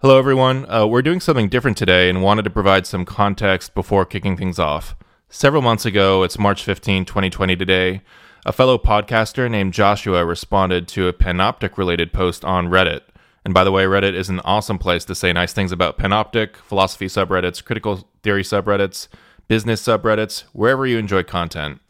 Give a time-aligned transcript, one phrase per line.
[0.00, 0.64] Hello, everyone.
[0.70, 4.56] Uh, we're doing something different today and wanted to provide some context before kicking things
[4.56, 4.94] off.
[5.28, 8.02] Several months ago, it's March 15, 2020 today,
[8.46, 13.00] a fellow podcaster named Joshua responded to a Panoptic related post on Reddit.
[13.44, 16.54] And by the way, Reddit is an awesome place to say nice things about Panoptic,
[16.54, 19.08] philosophy subreddits, critical theory subreddits,
[19.48, 21.80] business subreddits, wherever you enjoy content.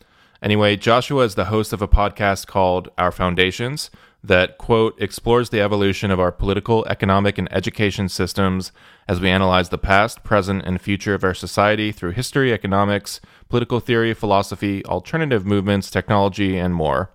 [0.42, 3.90] Anyway, Joshua is the host of a podcast called Our Foundations
[4.28, 8.72] that, quote, explores the evolution of our political, economic, and education systems
[9.08, 13.80] as we analyze the past, present, and future of our society through history, economics, political
[13.80, 17.10] theory, philosophy, alternative movements, technology, and more.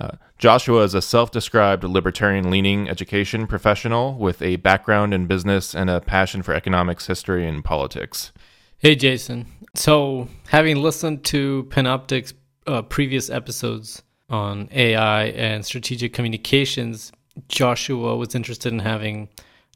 [0.00, 5.74] Uh, Joshua is a self described libertarian leaning education professional with a background in business
[5.74, 8.32] and a passion for economics, history, and politics.
[8.78, 9.46] Hey, Jason.
[9.74, 12.34] So, having listened to Panoptic's
[12.68, 17.12] uh, previous episodes, on AI and strategic communications,
[17.48, 19.28] Joshua was interested in having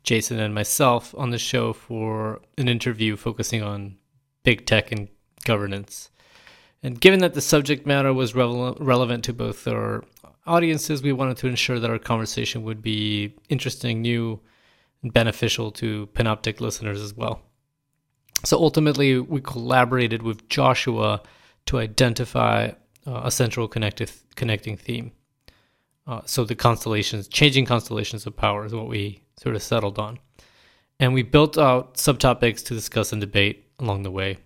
[0.02, 3.96] Jason and myself on the show for an interview focusing on
[4.42, 5.08] big tech and
[5.44, 6.10] governance.
[6.82, 10.02] And given that the subject matter was relevant to both our
[10.46, 14.40] audiences, we wanted to ensure that our conversation would be interesting, new,
[15.02, 17.40] and beneficial to Panoptic listeners as well.
[18.44, 21.22] So ultimately, we collaborated with Joshua
[21.66, 22.72] to identify
[23.06, 25.12] uh, a central connective, connecting theme.
[26.06, 30.18] Uh, so the constellations, changing constellations of power is what we sort of settled on.
[30.98, 34.38] And we built out subtopics to discuss and debate along the way,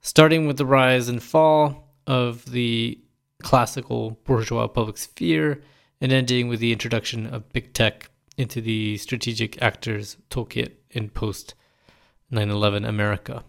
[0.00, 2.98] starting with the rise and fall of the
[3.42, 5.62] classical bourgeois public sphere
[6.00, 11.54] and ending with the introduction of big tech into the strategic actors toolkit in post
[12.30, 13.44] 9 11 America.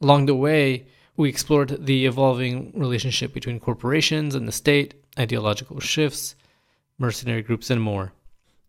[0.00, 6.36] Along the way, we explored the evolving relationship between corporations and the state, ideological shifts,
[6.98, 8.12] mercenary groups, and more.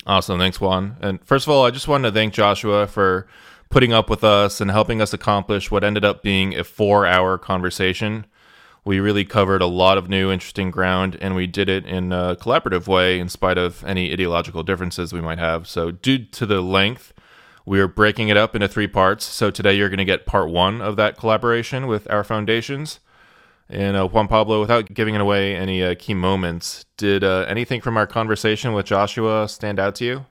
[0.05, 0.39] Awesome.
[0.39, 0.95] Thanks, Juan.
[1.01, 3.27] And first of all, I just wanted to thank Joshua for
[3.69, 7.37] putting up with us and helping us accomplish what ended up being a four hour
[7.37, 8.25] conversation.
[8.85, 12.37] We really covered a lot of new, interesting ground, and we did it in a
[12.39, 15.67] collaborative way in spite of any ideological differences we might have.
[15.67, 17.11] So, due to the length,
[17.67, 19.25] we're breaking it up into three parts.
[19.25, 23.01] So today you're going to get part one of that collaboration with our foundations.
[23.67, 27.97] And uh, Juan Pablo, without giving away any uh, key moments, did uh, anything from
[27.97, 30.25] our conversation with Joshua stand out to you?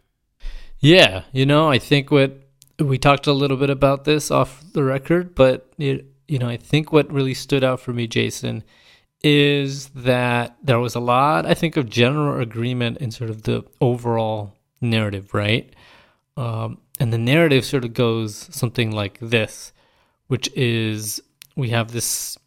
[0.80, 2.40] Yeah, you know, I think what
[2.78, 6.56] we talked a little bit about this off the record, but it, you know, I
[6.56, 8.64] think what really stood out for me, Jason,
[9.22, 13.62] is that there was a lot, I think, of general agreement in sort of the
[13.82, 15.74] overall narrative, right?
[16.38, 19.72] Um, and the narrative sort of goes something like this,
[20.28, 21.20] which is
[21.54, 22.38] we have this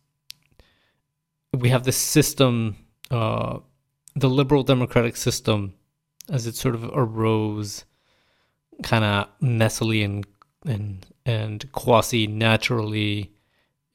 [1.54, 2.78] we have this system,
[3.10, 3.60] uh,
[4.16, 5.74] the liberal democratic system,
[6.30, 7.86] as it sort of arose,
[8.84, 10.26] kind of messily and
[10.66, 13.32] and and quasi naturally,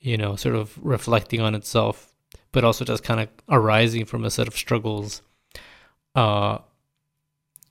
[0.00, 2.12] you know, sort of reflecting on itself,
[2.52, 5.22] but also just kind of arising from a set of struggles.
[6.14, 6.58] Uh,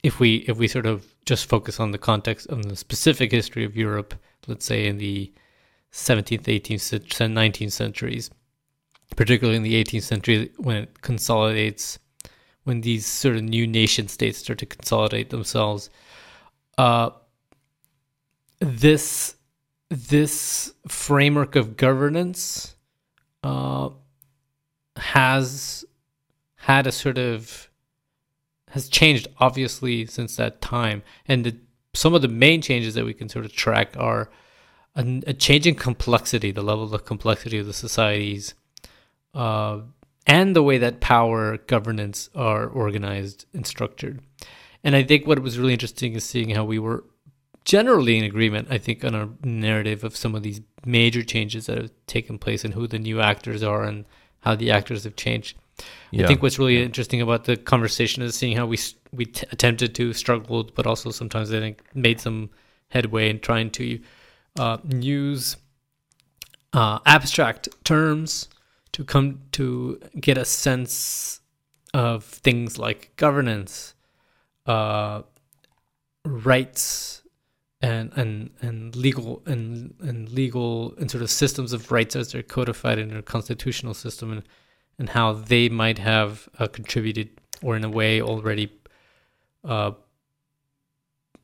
[0.02, 3.64] if we if we sort of just focus on the context of the specific history
[3.64, 4.14] of Europe,
[4.46, 5.32] let's say in the
[5.92, 8.30] 17th, 18th, 19th centuries,
[9.16, 11.98] particularly in the 18th century when it consolidates,
[12.64, 15.90] when these sort of new nation states start to consolidate themselves,
[16.78, 17.10] uh,
[18.60, 19.36] this
[19.90, 22.74] this framework of governance
[23.44, 23.90] uh,
[24.96, 25.84] has
[26.56, 27.68] had a sort of
[28.74, 31.04] has changed obviously since that time.
[31.28, 31.56] And the,
[31.94, 34.30] some of the main changes that we can sort of track are
[34.96, 38.54] a, a in complexity, the level of complexity of the societies,
[39.32, 39.78] uh,
[40.26, 44.20] and the way that power governance are organized and structured.
[44.82, 47.04] And I think what was really interesting is seeing how we were
[47.64, 51.78] generally in agreement, I think, on a narrative of some of these major changes that
[51.78, 54.04] have taken place and who the new actors are and
[54.40, 55.56] how the actors have changed.
[56.10, 56.24] Yeah.
[56.24, 58.78] I think what's really interesting about the conversation is seeing how we
[59.12, 62.50] we t- attempted to struggled, but also sometimes I think made some
[62.88, 64.00] headway in trying to
[64.58, 65.56] uh, use
[66.72, 68.48] uh, abstract terms
[68.92, 71.40] to come to get a sense
[71.92, 73.94] of things like governance,
[74.66, 75.22] uh,
[76.24, 77.22] rights,
[77.80, 82.42] and and and legal and and legal and sort of systems of rights as they're
[82.42, 84.42] codified in our constitutional system and
[84.98, 87.28] and how they might have uh, contributed
[87.62, 88.70] or in a way already
[89.64, 89.92] uh,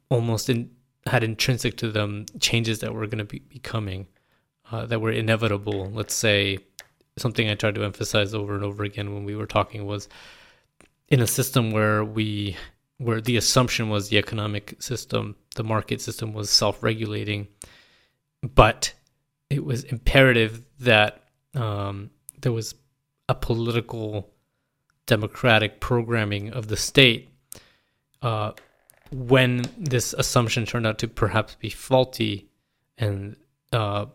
[0.08, 0.70] almost in,
[1.06, 4.06] had intrinsic to them changes that were going to be, be coming
[4.70, 5.90] uh, that were inevitable.
[5.90, 6.58] Let's say
[7.18, 10.08] something i tried to emphasize over and over again when we were talking was
[11.08, 12.56] in a system where we
[12.98, 17.48] where the assumption was the economic system, the market system was self-regulating,
[18.54, 18.92] but
[19.48, 21.22] it was imperative that
[21.54, 22.10] um,
[22.42, 22.74] there was
[23.30, 24.28] a political
[25.06, 27.28] democratic programming of the state.
[28.20, 28.50] Uh,
[29.12, 32.48] when this assumption turned out to perhaps be faulty,
[32.98, 33.36] and
[33.72, 34.06] uh,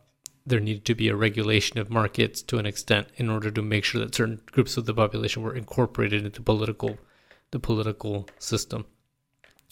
[0.46, 3.86] there needed to be a regulation of markets to an extent in order to make
[3.86, 6.98] sure that certain groups of the population were incorporated into political
[7.52, 8.86] the political system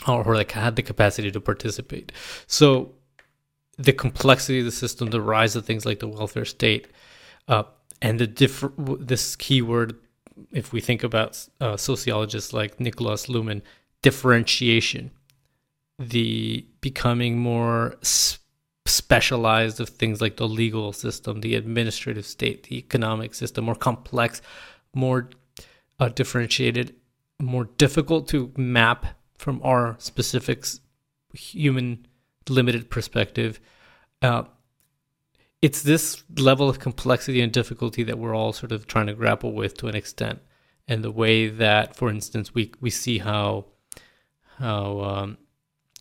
[0.08, 2.14] or like had the capacity to participate.
[2.48, 2.94] So
[3.78, 6.88] the complexity of the system, the rise of things like the welfare state,
[7.50, 7.64] uh,
[8.04, 9.96] and the different this keyword,
[10.52, 13.62] if we think about uh, sociologists like Niklas Luhmann,
[14.02, 15.10] differentiation,
[15.98, 17.96] the becoming more
[18.86, 24.42] specialized of things like the legal system, the administrative state, the economic system, more complex,
[24.94, 25.30] more
[26.00, 26.94] uh, differentiated,
[27.40, 29.06] more difficult to map
[29.38, 30.66] from our specific
[31.34, 32.06] human
[32.50, 33.62] limited perspective.
[34.22, 34.44] Uh,
[35.64, 39.54] it's this level of complexity and difficulty that we're all sort of trying to grapple
[39.54, 40.42] with to an extent,
[40.90, 43.68] and the way that, for instance, we we see how
[44.58, 45.38] how um,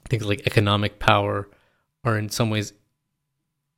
[0.08, 1.48] things like economic power
[2.02, 2.72] are in some ways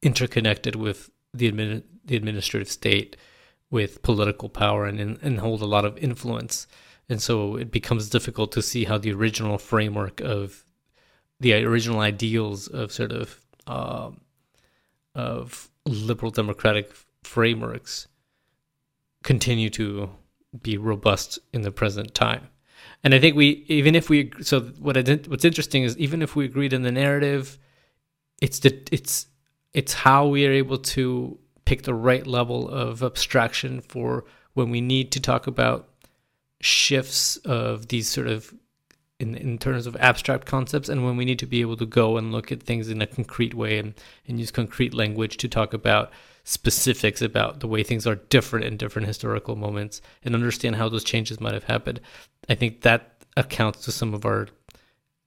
[0.01, 3.19] interconnected with the admin, the administrative state,
[3.71, 6.67] with political power, and and hold a lot of influence.
[7.11, 10.65] And so it becomes difficult to see how the original framework of
[11.41, 14.11] the original ideals of sort of uh,
[15.15, 16.93] of liberal democratic
[17.23, 18.09] frameworks
[19.23, 20.11] continue to
[20.63, 22.49] be robust in the present time.
[23.03, 26.23] And I think we, even if we, so what I did, what's interesting is even
[26.23, 27.59] if we agreed in the narrative,
[28.41, 29.27] it's the, it's,
[29.73, 34.81] it's how we are able to pick the right level of abstraction for when we
[34.81, 35.89] need to talk about
[36.61, 38.55] shifts of these sort of
[39.21, 42.17] in, in terms of abstract concepts and when we need to be able to go
[42.17, 43.95] and look at things in a concrete way and,
[44.27, 46.11] and use concrete language to talk about
[46.43, 51.05] specifics about the way things are different in different historical moments and understand how those
[51.05, 52.01] changes might have happened.
[52.49, 54.49] I think that accounts to some of our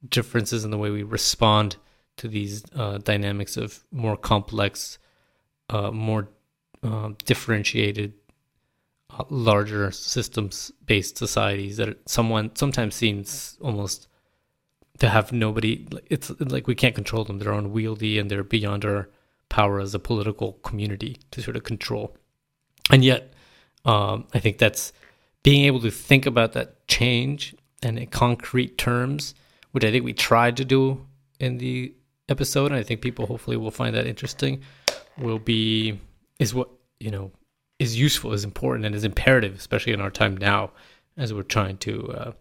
[0.07, 1.77] differences in the way we respond
[2.17, 4.99] to these uh, dynamics of more complex,
[5.69, 6.29] uh, more
[6.83, 8.13] uh, differentiated
[9.29, 14.07] larger systems based societies that someone sometimes seems almost
[14.99, 17.39] to have nobody it's like we can't control them.
[17.39, 19.09] They're unwieldy and they're beyond our
[19.49, 22.15] power as a political community to sort of control.
[22.91, 23.33] And yet
[23.87, 24.93] um, i think that's
[25.41, 29.33] being able to think about that change and in concrete terms
[29.71, 31.05] which i think we tried to do
[31.39, 31.93] in the
[32.29, 34.61] episode and i think people hopefully will find that interesting
[35.17, 35.99] will be
[36.39, 36.69] is what
[36.99, 37.31] you know
[37.79, 40.71] is useful, is important, and is imperative, especially in our time now,
[41.15, 42.31] as we're trying to uh,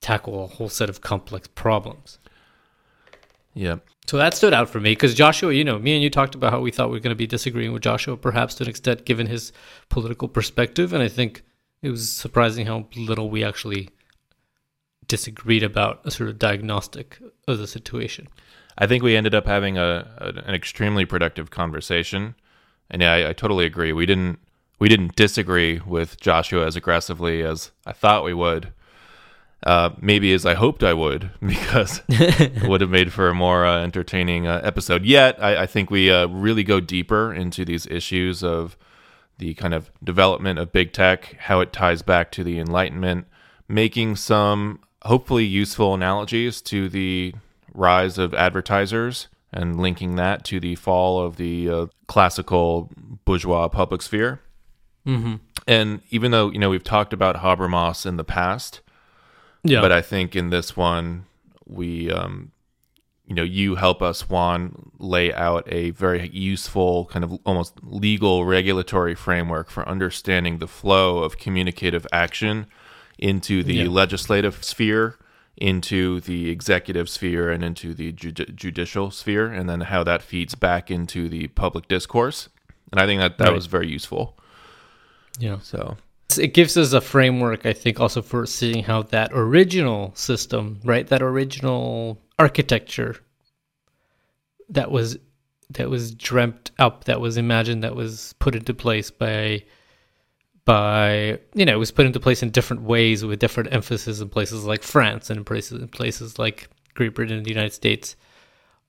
[0.00, 2.18] tackle a whole set of complex problems.
[3.54, 3.76] Yeah.
[4.06, 6.52] So that stood out for me because Joshua, you know, me and you talked about
[6.52, 9.04] how we thought we were going to be disagreeing with Joshua, perhaps to an extent,
[9.04, 9.52] given his
[9.88, 11.42] political perspective, and I think
[11.82, 13.90] it was surprising how little we actually
[15.06, 18.28] disagreed about a sort of diagnostic of the situation.
[18.76, 22.34] I think we ended up having a, an extremely productive conversation,
[22.90, 23.92] and yeah, I, I totally agree.
[23.92, 24.38] We didn't
[24.78, 28.72] we didn't disagree with Joshua as aggressively as I thought we would.
[29.64, 33.66] Uh, maybe as I hoped I would, because it would have made for a more
[33.66, 35.04] uh, entertaining uh, episode.
[35.04, 38.76] Yet, I, I think we uh, really go deeper into these issues of
[39.38, 43.26] the kind of development of big tech, how it ties back to the Enlightenment,
[43.68, 47.34] making some hopefully useful analogies to the
[47.74, 52.90] rise of advertisers and linking that to the fall of the uh, classical
[53.24, 54.40] bourgeois public sphere.
[55.08, 55.34] Mm-hmm.
[55.66, 58.80] And even though you know we've talked about Habermas in the past,
[59.64, 61.24] yeah, but I think in this one
[61.66, 62.52] we, um,
[63.26, 68.44] you know, you help us Juan lay out a very useful kind of almost legal
[68.44, 72.66] regulatory framework for understanding the flow of communicative action
[73.18, 73.88] into the yeah.
[73.88, 75.18] legislative sphere
[75.56, 80.54] into the executive sphere and into the judi- judicial sphere and then how that feeds
[80.54, 82.48] back into the public discourse
[82.92, 83.54] and i think that that right.
[83.54, 84.38] was very useful
[85.38, 85.58] yeah.
[85.62, 85.96] So
[86.38, 91.06] it gives us a framework, I think, also for seeing how that original system, right,
[91.06, 93.16] that original architecture
[94.68, 95.18] that was
[95.70, 99.64] that was dreamt up, that was imagined, that was put into place by
[100.64, 104.28] by you know, it was put into place in different ways with different emphasis in
[104.28, 108.16] places like France and in places in places like Great Britain and the United States,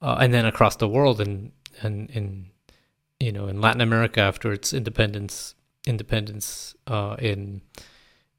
[0.01, 1.51] uh, and then across the world and
[1.81, 2.47] and in
[3.19, 7.61] you know in Latin America after its independence independence uh, in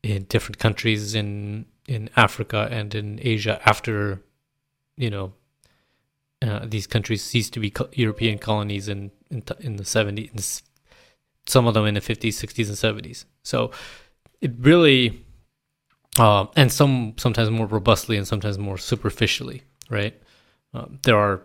[0.03, 4.23] in different countries in in Africa and in Asia after,
[4.97, 5.33] you know,
[6.43, 10.63] uh, these countries ceased to be co- European colonies in in, in the 70s,
[11.47, 13.25] some of them in the 50s, 60s, and 70s.
[13.43, 13.71] So
[14.41, 15.25] it really,
[16.19, 20.15] uh, and some sometimes more robustly and sometimes more superficially, right?
[20.73, 21.43] Uh, there are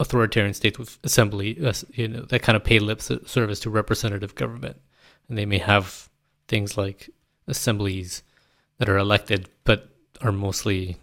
[0.00, 1.56] authoritarian states with assembly,
[1.94, 4.76] you know, that kind of pay lip service to representative government,
[5.28, 6.08] and they may have
[6.48, 7.10] things like
[7.46, 8.22] assemblies
[8.78, 9.88] that are elected, but
[10.20, 10.96] are mostly,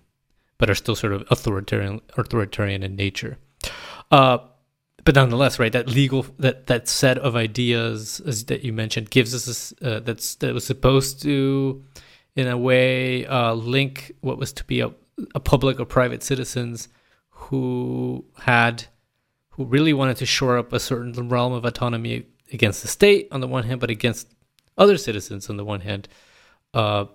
[0.57, 3.37] but are still sort of authoritarian, authoritarian in nature.
[4.11, 4.39] Uh,
[5.05, 9.33] but nonetheless, right, that legal that that set of ideas as, that you mentioned gives
[9.33, 11.83] us this, uh, that's that was supposed to,
[12.35, 14.91] in a way, uh, link what was to be a,
[15.33, 16.89] a public or private citizens
[17.29, 18.85] who had
[19.51, 23.41] who really wanted to shore up a certain realm of autonomy against the state on
[23.41, 24.27] the one hand, but against
[24.77, 26.07] other citizens on the one hand,
[26.73, 27.05] uh,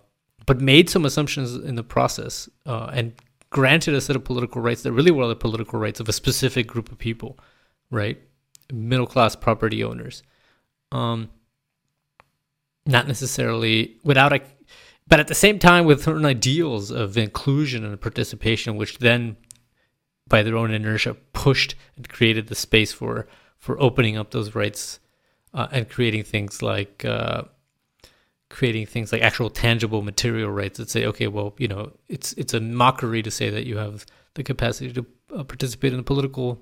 [0.46, 3.14] but made some assumptions in the process uh, and
[3.50, 6.66] granted a set of political rights that really were the political rights of a specific
[6.66, 7.38] group of people,
[7.90, 8.20] right?
[8.72, 10.22] Middle class property owners.
[10.92, 11.30] Um,
[12.86, 14.40] not necessarily without a,
[15.06, 19.36] but at the same time with certain ideals of inclusion and participation, which then
[20.26, 23.26] by their own inertia pushed and created the space for
[23.58, 25.00] for opening up those rights
[25.54, 27.44] uh, and creating things like uh,
[28.50, 32.52] creating things like actual tangible material rights that say, okay, well, you know, it's it's
[32.52, 36.60] a mockery to say that you have the capacity to uh, participate in the political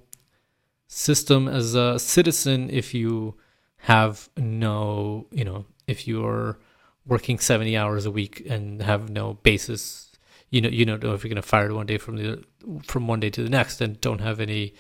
[0.89, 3.35] system as a citizen if you
[3.79, 6.59] have no, you know, if you're
[7.07, 10.13] working 70 hours a week and have no basis
[10.51, 12.45] you know you don't know if you're going to fire one day from the
[12.85, 14.73] from one day to the next and don't have any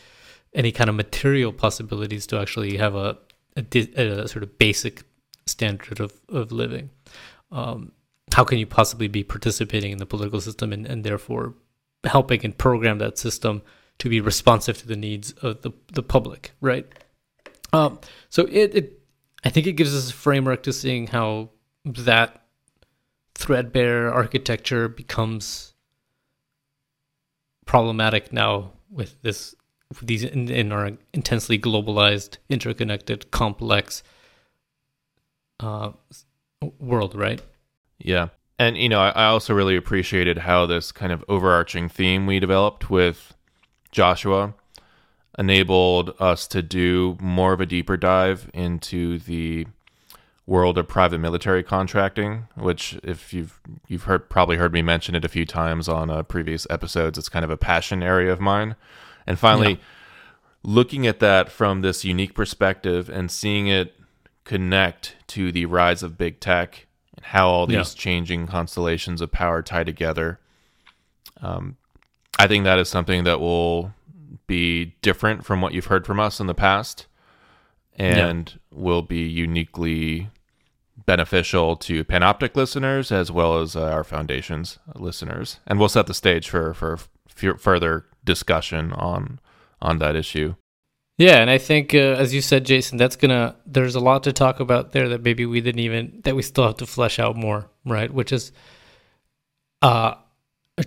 [0.54, 3.18] any kind of material possibilities to actually have a
[3.56, 5.02] a, a sort of basic
[5.46, 6.90] standard of, of living.
[7.50, 7.92] Um,
[8.32, 11.54] how can you possibly be participating in the political system and, and therefore
[12.04, 13.62] helping and program that system
[13.98, 16.86] to be responsive to the needs of the, the public right?
[17.72, 18.98] Um, so it, it
[19.44, 21.50] i think it gives us a framework to seeing how
[21.84, 22.42] that
[23.34, 25.72] threadbare architecture becomes
[27.64, 29.54] problematic now with this
[30.00, 34.02] these in, in, our intensely globalized, interconnected, complex
[35.60, 35.92] uh,
[36.78, 37.42] world, right?
[37.98, 38.28] Yeah.
[38.58, 42.38] And, you know, I, I also really appreciated how this kind of overarching theme we
[42.38, 43.34] developed with
[43.90, 44.54] Joshua
[45.38, 49.66] enabled us to do more of a deeper dive into the
[50.46, 55.24] world of private military contracting, which if you've you've heard probably heard me mention it
[55.24, 58.74] a few times on uh, previous episodes, it's kind of a passion area of mine.
[59.26, 59.78] And finally, yeah.
[60.62, 63.94] looking at that from this unique perspective and seeing it
[64.44, 66.86] connect to the rise of big tech
[67.16, 68.00] and how all these yeah.
[68.00, 70.40] changing constellations of power tie together,
[71.40, 71.76] um,
[72.38, 73.94] I think that is something that will
[74.46, 77.06] be different from what you've heard from us in the past
[77.96, 78.78] and yeah.
[78.78, 80.28] will be uniquely
[81.04, 85.58] beneficial to Panoptic listeners as well as uh, our foundation's listeners.
[85.66, 86.98] And we'll set the stage for for
[87.36, 89.40] f- further discussion on
[89.80, 90.54] on that issue.
[91.18, 93.56] Yeah, and I think uh, as you said, Jason, that's gonna.
[93.66, 96.64] There's a lot to talk about there that maybe we didn't even that we still
[96.64, 98.12] have to flesh out more, right?
[98.12, 98.50] Which is,
[99.82, 100.14] uh,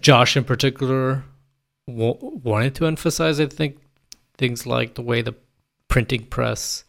[0.01, 1.23] Josh in particular
[1.87, 3.39] w- wanted to emphasize.
[3.39, 3.77] I think
[4.37, 5.35] things like the way the
[5.87, 6.83] printing press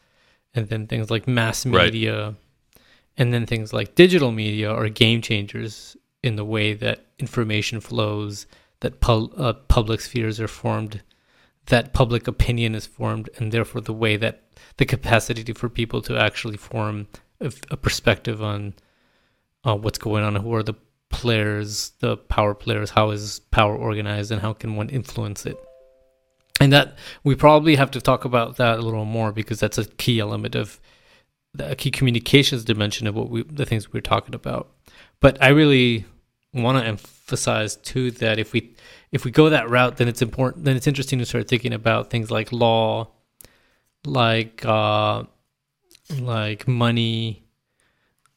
[0.54, 2.34] and then things like mass media, right.
[3.18, 8.46] and then things like digital media are game changers in the way that information flows,
[8.80, 11.02] that uh, public spheres are formed,
[11.66, 14.42] that public opinion is formed, and therefore the way that
[14.76, 17.06] the capacity for people to actually form
[17.40, 18.74] a, a perspective on
[19.64, 20.74] uh, what's going on, who are the
[21.08, 25.58] players, the power players, how is power organized, and how can one influence it.
[26.60, 29.84] And that we probably have to talk about that a little more because that's a
[29.84, 30.80] key element of
[31.58, 34.70] a key communications dimension of what we the things we're talking about.
[35.20, 36.04] But i really
[36.52, 36.84] want to
[37.26, 38.74] emphasize too that if we
[39.10, 42.08] if we go that route then it's important then it's interesting to start thinking about
[42.08, 43.08] things like law
[44.04, 45.24] like uh
[46.20, 47.42] like money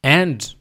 [0.02, 0.54] and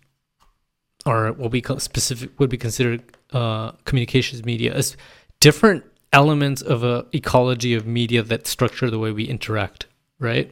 [1.05, 3.01] or what we call specific would be considered
[3.33, 4.95] uh communications media as
[5.39, 9.85] different elements of a ecology of media that structure the way we interact,
[10.19, 10.51] right?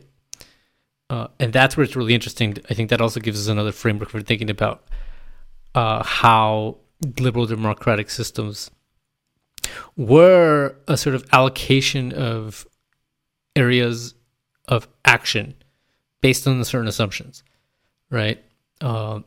[1.10, 2.57] Uh, and that's where it's really interesting.
[2.69, 4.88] I think that also gives us another framework for thinking about
[5.74, 6.77] uh, how
[7.20, 8.72] liberal democratic systems
[9.96, 12.68] were a sort of allocation of
[13.56, 14.13] areas
[14.68, 15.56] of action
[16.22, 17.44] based on certain assumptions,
[18.10, 18.44] right?
[18.82, 19.20] Uh,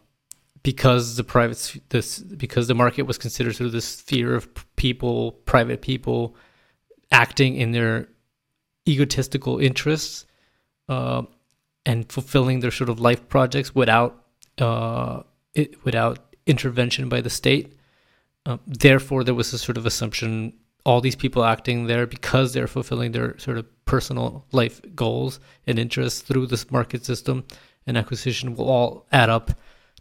[0.62, 5.32] because the private this because the market was considered sort of this sphere of people,
[5.32, 6.36] private people
[7.10, 8.08] acting in their
[8.86, 10.26] egotistical interests
[10.88, 11.22] uh,
[11.86, 14.26] and fulfilling their sort of life projects without
[14.58, 15.22] uh,
[15.54, 17.76] it, without intervention by the state.
[18.46, 20.54] Uh, therefore, there was a sort of assumption
[20.84, 25.78] all these people acting there because they're fulfilling their sort of personal life goals and
[25.78, 27.44] interests through this market system
[27.86, 29.50] and acquisition will all add up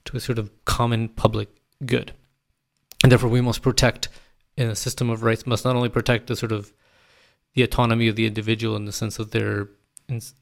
[0.05, 1.49] to a sort of common public
[1.85, 2.13] good.
[3.03, 4.09] And therefore, we must protect
[4.57, 6.73] in a system of rights must not only protect the sort of
[7.55, 9.69] the autonomy of the individual in the sense of their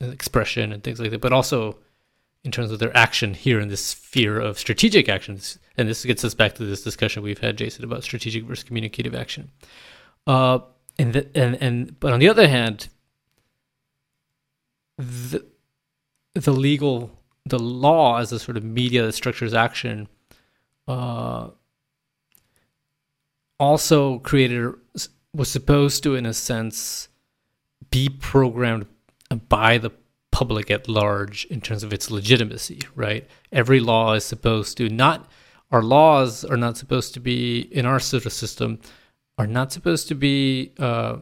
[0.02, 1.78] expression and things like that, but also
[2.44, 5.60] in terms of their action here in this sphere of strategic actions.
[5.78, 9.14] And this gets us back to this discussion we've had, Jason, about strategic versus communicative
[9.14, 9.52] action.
[10.26, 10.60] Uh,
[11.00, 12.90] and, the, and and but on the other hand,
[14.98, 15.46] the
[16.34, 17.12] the legal
[17.46, 20.08] the law as a sort of media that structures action
[20.88, 21.50] uh,
[23.60, 24.74] also created
[25.34, 27.10] was supposed to in a sense
[27.92, 28.88] be programmed
[29.50, 29.92] by the
[30.40, 35.20] public at large in terms of its legitimacy right every law is supposed to not
[35.72, 38.80] our laws are not supposed to be in our sort of system
[39.38, 41.18] are not supposed to be uh,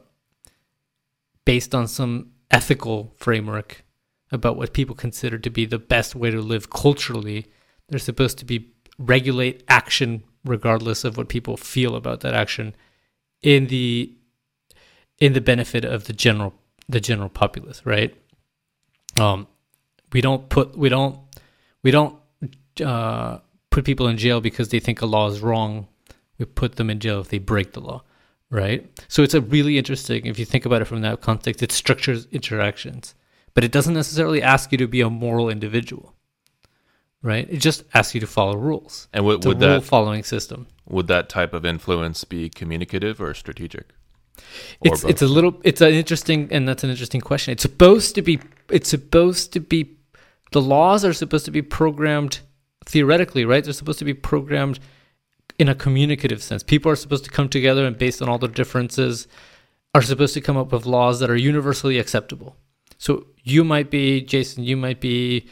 [1.46, 3.84] based on some ethical framework
[4.32, 7.46] about what people consider to be the best way to live culturally.
[7.88, 12.76] They're supposed to be regulate action regardless of what people feel about that action
[13.42, 14.14] in the
[15.20, 16.54] in the benefit of the general
[16.88, 18.16] the general populace, right?
[19.20, 19.48] Um,
[20.12, 21.20] we don't put we don't
[21.84, 22.16] we don't
[22.84, 25.88] uh, put people in jail because they think a law is wrong
[26.38, 28.04] we put them in jail if they break the law,
[28.50, 28.90] right?
[29.08, 32.28] So it's a really interesting, if you think about it from that context, it structures
[32.32, 33.16] interactions,
[33.54, 36.14] but it doesn't necessarily ask you to be a moral individual,
[37.22, 37.48] right?
[37.50, 39.08] It just asks you to follow rules.
[39.14, 40.68] And w- it's would that following system?
[40.88, 43.94] would that type of influence be communicative or strategic?
[44.82, 45.10] Or It's both?
[45.12, 47.54] it's a little it's an interesting and that's an interesting question.
[47.54, 49.98] It's supposed to be it's supposed to be
[50.52, 52.40] the laws are supposed to be programmed
[52.86, 53.64] theoretically, right?
[53.64, 54.80] They're supposed to be programmed
[55.58, 56.64] in a communicative sense.
[56.64, 59.28] People are supposed to come together and based on all their differences
[59.94, 62.56] are supposed to come up with laws that are universally acceptable.
[62.98, 65.48] So you might be Jason, you might be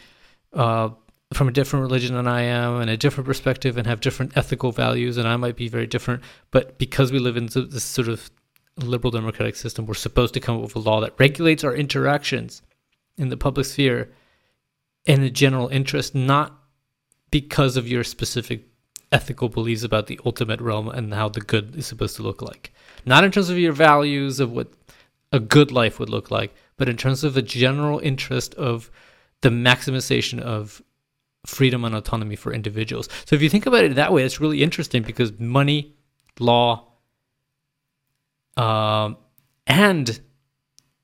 [0.54, 0.89] uh,
[1.34, 4.71] from a different religion than I am and a different perspective and have different ethical
[4.71, 6.23] values, and I might be very different.
[6.52, 8.30] But because we live in this sort of
[8.78, 12.62] liberal democratic system, we're supposed to come up with a law that regulates our interactions
[13.17, 14.12] in the public sphere
[15.06, 16.60] in the general interest, not
[17.32, 18.67] because of your specific
[19.12, 22.73] ethical beliefs about the ultimate realm and how the good is supposed to look like.
[23.06, 24.71] Not in terms of your values of what
[25.32, 28.89] a good life would look like, but in terms of the general interest of
[29.41, 30.82] the maximization of
[31.45, 33.10] freedom and autonomy for individuals.
[33.26, 35.95] So if you think about it that way, it's really interesting because money,
[36.39, 36.88] law,
[38.56, 39.17] um,
[39.67, 40.19] and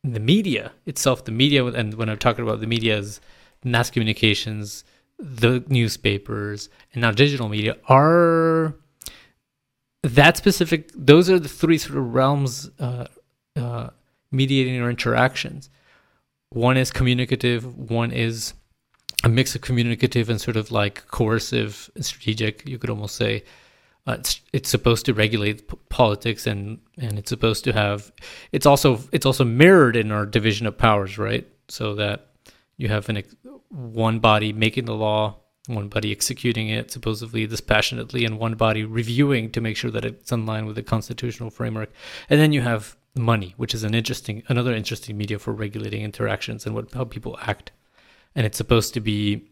[0.03, 3.19] the media itself, the media, and when I'm talking about the media as
[3.63, 4.83] mass communications,
[5.17, 8.75] the newspapers, and now digital media are
[10.03, 10.91] that specific.
[10.95, 13.07] Those are the three sort of realms uh,
[13.55, 13.89] uh,
[14.31, 15.69] mediating our interactions.
[16.51, 17.77] One is communicative.
[17.91, 18.53] One is
[19.23, 22.67] a mix of communicative and sort of like coercive and strategic.
[22.67, 23.43] You could almost say
[24.09, 28.11] uh, it's it's supposed to regulate p- politics and and it's supposed to have.
[28.51, 31.47] It's also it's also mirrored in our division of powers, right?
[31.67, 32.31] So that
[32.77, 33.23] you have an
[33.69, 35.35] one body making the law,
[35.67, 40.31] one body executing it supposedly dispassionately, and one body reviewing to make sure that it's
[40.31, 41.91] in line with the constitutional framework.
[42.31, 46.65] And then you have money, which is an interesting another interesting media for regulating interactions
[46.65, 47.71] and what how people act.
[48.33, 49.49] And it's supposed to be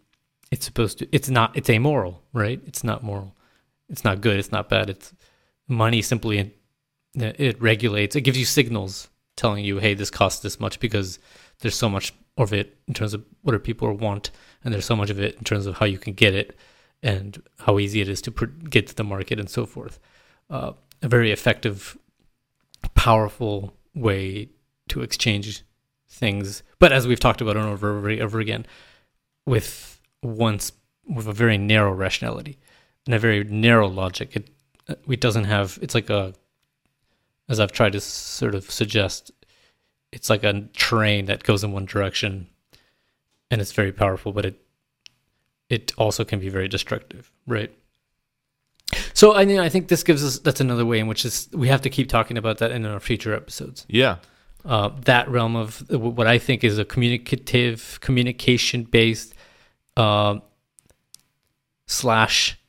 [0.50, 2.60] it's supposed to it's not it's amoral, right?
[2.66, 3.37] It's not moral.
[3.90, 4.90] It's not good, it's not bad.
[4.90, 5.14] It's
[5.68, 6.54] money simply
[7.16, 11.20] it regulates, it gives you signals telling you, hey, this costs this much because
[11.60, 14.32] there's so much of it in terms of what people want,
[14.64, 16.58] and there's so much of it in terms of how you can get it
[17.02, 20.00] and how easy it is to get to the market and so forth.
[20.50, 21.98] Uh, a very effective,
[22.96, 24.50] powerful way
[24.90, 25.64] to exchange
[26.10, 26.64] things.
[26.80, 28.66] But as we've talked about over and over, over again,
[29.46, 30.72] with once
[31.08, 32.58] with a very narrow rationality
[33.08, 34.50] and a very narrow logic, it
[34.88, 35.80] it doesn't have.
[35.82, 36.34] It's like a,
[37.50, 39.32] as I've tried to sort of suggest,
[40.12, 42.48] it's like a train that goes in one direction,
[43.50, 44.62] and it's very powerful, but it
[45.70, 47.74] it also can be very destructive, right?
[49.14, 51.68] So I mean, I think this gives us that's another way in which is we
[51.68, 53.86] have to keep talking about that in our future episodes.
[53.90, 54.18] Yeah.
[54.66, 59.34] Uh, that realm of what I think is a communicative, communication based
[59.96, 60.40] uh,
[61.86, 62.60] slash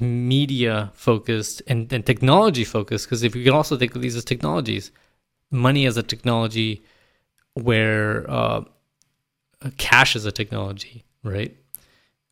[0.00, 4.24] media focused and, and technology focused because if you can also think of these as
[4.24, 4.92] technologies
[5.50, 6.82] money as a technology
[7.54, 8.62] where uh,
[9.78, 11.56] cash is a technology right?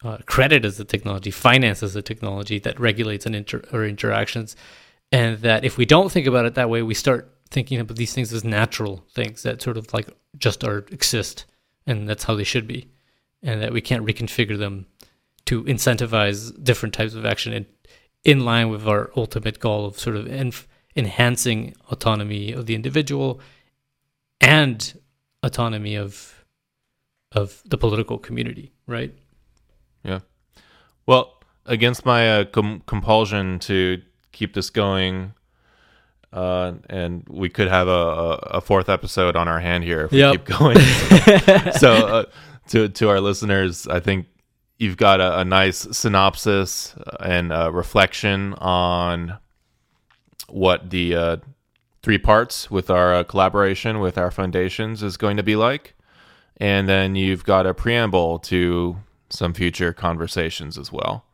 [0.04, 4.54] Uh, credit is a technology finance is a technology that regulates and inter- our interactions.
[5.10, 8.12] And that if we don't think about it that way we start thinking about these
[8.12, 11.46] things as natural things that sort of like just are exist
[11.86, 12.90] and that's how they should be
[13.42, 14.86] and that we can't reconfigure them
[15.46, 17.66] to incentivize different types of action in,
[18.24, 20.28] in line with our ultimate goal of sort of
[20.96, 23.40] enhancing autonomy of the individual
[24.40, 25.00] and
[25.42, 26.44] autonomy of
[27.32, 29.14] of the political community, right?
[30.04, 30.20] Yeah.
[31.06, 31.35] Well,
[31.66, 34.00] against my uh, com- compulsion to
[34.32, 35.35] keep this going,
[36.32, 40.18] uh, and we could have a, a, fourth episode on our hand here if we
[40.18, 40.32] yep.
[40.32, 40.78] keep going.
[41.78, 42.24] so, uh,
[42.68, 44.26] to to our listeners, I think
[44.78, 49.38] you've got a, a nice synopsis and reflection on
[50.48, 51.36] what the uh,
[52.02, 55.94] three parts with our uh, collaboration with our foundations is going to be like.
[56.58, 58.96] And then you've got a preamble to
[59.28, 61.24] some future conversations as well.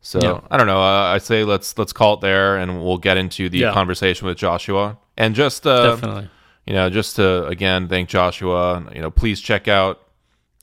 [0.00, 0.40] So yeah.
[0.50, 0.80] I don't know.
[0.80, 3.72] Uh, I say let's let's call it there, and we'll get into the yeah.
[3.72, 4.98] conversation with Joshua.
[5.16, 6.30] And just uh, definitely,
[6.66, 8.84] you know, just to again thank Joshua.
[8.94, 10.00] You know, please check out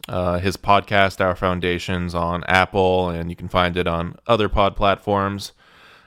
[0.09, 4.75] uh, his podcast, Our Foundations, on Apple, and you can find it on other pod
[4.75, 5.51] platforms.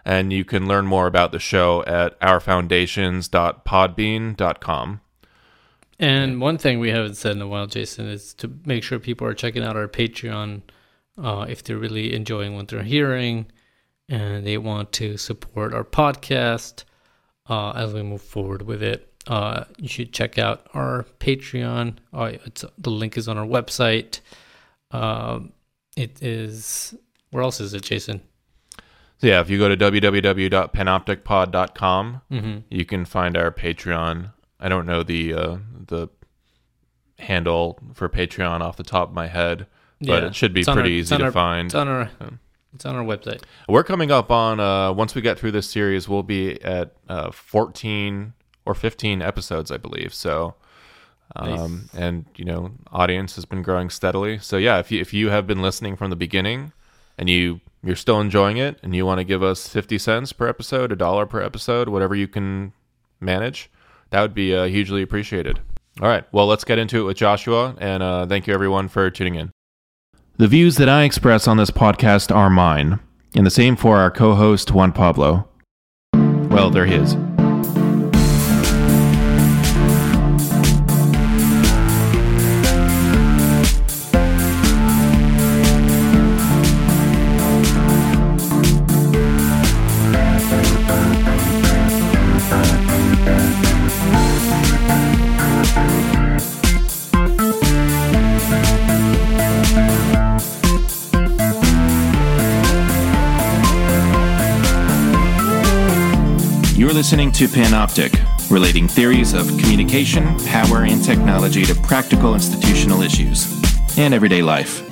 [0.04, 5.00] And you can learn more about the show at ourfoundations.podbean.com.
[6.00, 9.28] And one thing we haven't said in a while, Jason, is to make sure people
[9.28, 10.62] are checking out our Patreon
[11.22, 13.46] uh, if they're really enjoying what they're hearing
[14.08, 16.82] and they want to support our podcast
[17.48, 21.96] uh, as we move forward with it uh, you should check out our Patreon.
[22.12, 22.32] Uh,
[22.78, 24.20] the link is on our website.
[24.90, 25.52] Um,
[25.96, 26.94] it is
[27.30, 28.22] where else is it, Jason?
[29.18, 32.58] So yeah, if you go to www.panopticpod.com, mm-hmm.
[32.68, 34.32] you can find our Patreon.
[34.58, 36.08] I don't know the uh, the
[37.18, 39.68] handle for Patreon off the top of my head,
[40.00, 41.66] but yeah, it should be pretty our, easy to our, find.
[41.66, 42.10] It's on our
[42.74, 43.42] it's on our website.
[43.68, 47.30] We're coming up on uh, once we get through this series, we'll be at uh,
[47.30, 48.32] 14
[48.64, 50.14] or 15 episodes, I believe.
[50.14, 50.54] So,
[51.36, 51.94] um, nice.
[51.94, 54.38] and you know, audience has been growing steadily.
[54.38, 56.72] So yeah, if you if you have been listening from the beginning
[57.18, 60.46] and you you're still enjoying it and you want to give us 50 cents per
[60.46, 62.72] episode, a dollar per episode, whatever you can
[63.20, 63.70] manage,
[64.10, 65.60] that would be uh, hugely appreciated.
[66.00, 69.10] All right, well, let's get into it with Joshua, and uh, thank you everyone for
[69.10, 69.50] tuning in.
[70.38, 72.98] The views that I express on this podcast are mine,
[73.34, 75.48] and the same for our co host, Juan Pablo.
[76.14, 77.14] Well, they're his.
[107.42, 108.14] To Panoptic,
[108.52, 113.50] relating theories of communication, power, and technology to practical institutional issues
[113.98, 114.88] and everyday life.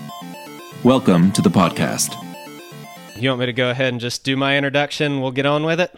[0.82, 2.12] Welcome to the podcast.
[3.14, 5.20] You want me to go ahead and just do my introduction?
[5.20, 5.94] We'll get on with it.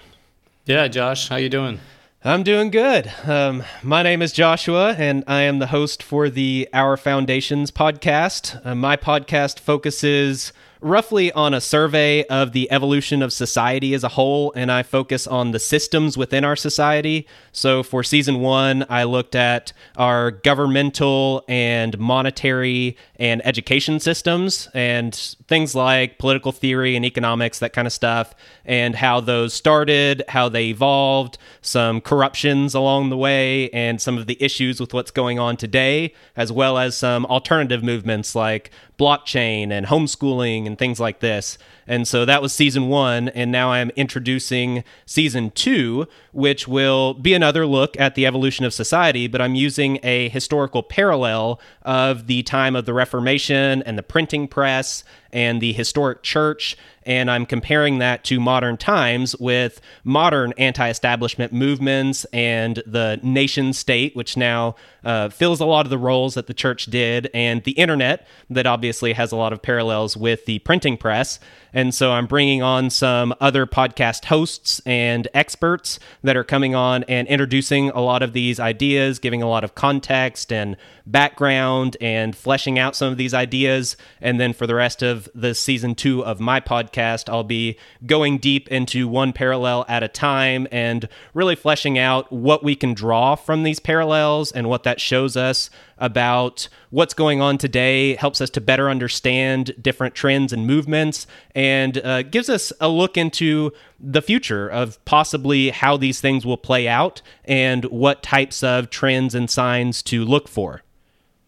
[0.67, 1.81] Yeah, Josh, how you doing?
[2.23, 3.11] I'm doing good.
[3.25, 8.61] Um, my name is Joshua, and I am the host for the Our Foundations podcast.
[8.63, 14.09] Uh, my podcast focuses roughly on a survey of the evolution of society as a
[14.09, 17.27] whole, and I focus on the systems within our society.
[17.53, 25.15] So for season one, I looked at our governmental and monetary and education systems and
[25.47, 30.49] things like political theory and economics, that kind of stuff, and how those started, how
[30.49, 35.39] they evolved, some corruptions along the way, and some of the issues with what's going
[35.39, 38.71] on today, as well as some alternative movements like
[39.03, 41.59] blockchain and homeschooling and things like this.
[41.87, 43.29] And so that was season one.
[43.31, 48.73] And now I'm introducing season two, which will be another look at the evolution of
[48.73, 54.03] society, but I'm using a historical parallel of the time of the Reformation and the
[54.03, 60.53] printing press and the historic church and I'm comparing that to modern times with modern
[60.59, 65.99] anti establishment movements and the nation state, which now uh, fills a lot of the
[65.99, 70.17] roles that the church did, and the internet, that obviously has a lot of parallels
[70.17, 71.41] with the printing press.
[71.75, 77.05] And so I'm bringing on some other podcast hosts and experts that are coming on
[77.05, 82.37] and introducing a lot of these ideas, giving a lot of context and background and
[82.37, 83.97] fleshing out some of these ideas.
[84.21, 88.39] And then for the rest of the season two of my podcast, I'll be going
[88.39, 93.35] deep into one parallel at a time and really fleshing out what we can draw
[93.35, 98.51] from these parallels and what that shows us about what's going on today, helps us
[98.51, 104.21] to better understand different trends and movements, and uh, gives us a look into the
[104.21, 109.49] future of possibly how these things will play out and what types of trends and
[109.49, 110.83] signs to look for.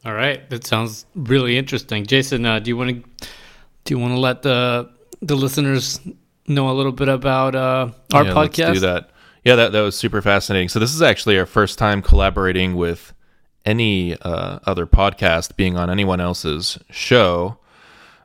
[0.05, 2.07] All right, that sounds really interesting.
[2.07, 2.90] Jason, uh, do you want
[3.21, 3.29] to
[3.85, 4.90] do you want to let the
[5.21, 6.01] the listeners
[6.47, 8.59] know a little bit about uh, our yeah, podcast?
[8.59, 9.11] Let's do that.
[9.45, 10.69] Yeah, that that was super fascinating.
[10.69, 13.12] So this is actually our first time collaborating with
[13.64, 17.59] any uh, other podcast being on anyone else's show.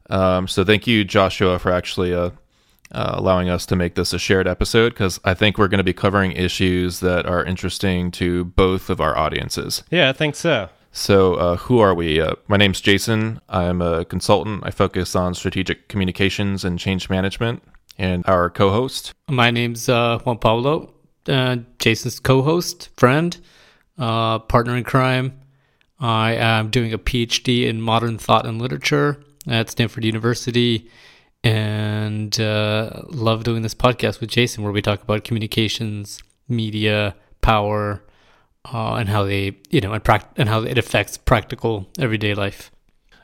[0.09, 2.13] Um, so thank you, Joshua, for actually
[2.91, 5.83] uh, allowing us to make this a shared episode because I think we're going to
[5.83, 9.83] be covering issues that are interesting to both of our audiences.
[9.91, 10.69] Yeah, I think so.
[10.91, 12.19] So, uh, who are we?
[12.19, 13.39] Uh, my name's Jason.
[13.47, 14.63] I'm a consultant.
[14.65, 17.61] I focus on strategic communications and change management.
[17.97, 20.93] And our co host, My name's uh, Juan Pablo,
[21.27, 23.37] uh, Jason's co-host, friend,
[23.97, 25.39] uh, partner in crime.
[25.99, 30.89] I am doing a PhD in modern thought and literature at Stanford University,
[31.43, 38.03] and uh, love doing this podcast with Jason, where we talk about communications, media, power,
[38.71, 40.03] uh, and how they, you know, and,
[40.37, 42.71] and how it affects practical everyday life.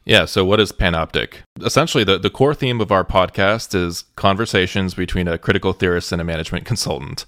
[0.06, 1.38] Yeah, so what is Panoptic?
[1.62, 6.21] Essentially, the, the core theme of our podcast is conversations between a critical theorist and
[6.21, 7.25] a management consultant.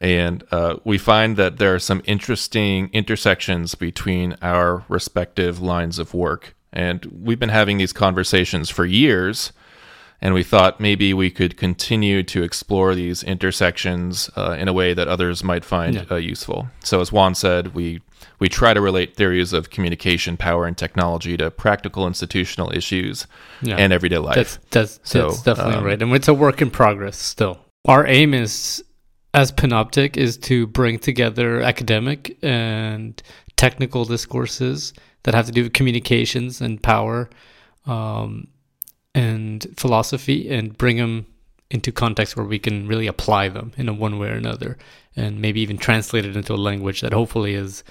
[0.00, 6.14] And uh, we find that there are some interesting intersections between our respective lines of
[6.14, 6.54] work.
[6.72, 9.52] And we've been having these conversations for years.
[10.26, 14.92] And we thought maybe we could continue to explore these intersections uh, in a way
[14.92, 16.02] that others might find Yeah.
[16.10, 16.66] uh, useful.
[16.82, 18.00] So, as Juan said, we
[18.40, 23.28] we try to relate theories of communication, power, and technology to practical institutional issues
[23.62, 23.76] Yeah.
[23.76, 24.34] and everyday life.
[24.34, 27.60] That's that's, So, that's definitely um, right, and it's a work in progress still.
[27.84, 28.82] Our aim is,
[29.32, 33.22] as Panoptic, is to bring together academic and
[33.54, 37.30] technical discourses that have to do with communications and power,
[37.86, 38.48] um,
[39.16, 41.26] and philosophy, and bring them
[41.70, 44.76] into context where we can really apply them in a one way or another,
[45.16, 47.82] and maybe even translate it into a language that hopefully is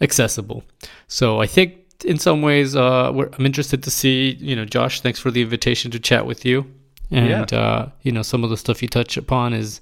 [0.00, 0.62] accessible.
[1.08, 5.00] So I think in some ways, uh, we're, I'm interested to see, you know, Josh,
[5.00, 6.64] thanks for the invitation to chat with you.
[7.10, 9.80] And, uh, you know, some of the stuff you touch upon is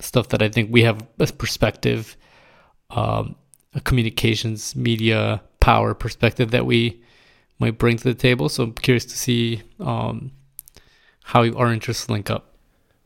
[0.00, 2.16] stuff that I think we have a perspective,
[2.90, 3.36] um,
[3.74, 7.00] a communications, media, power perspective that we
[7.58, 8.48] might bring to the table.
[8.48, 10.32] So I'm curious to see um,
[11.24, 12.54] how our interests link up.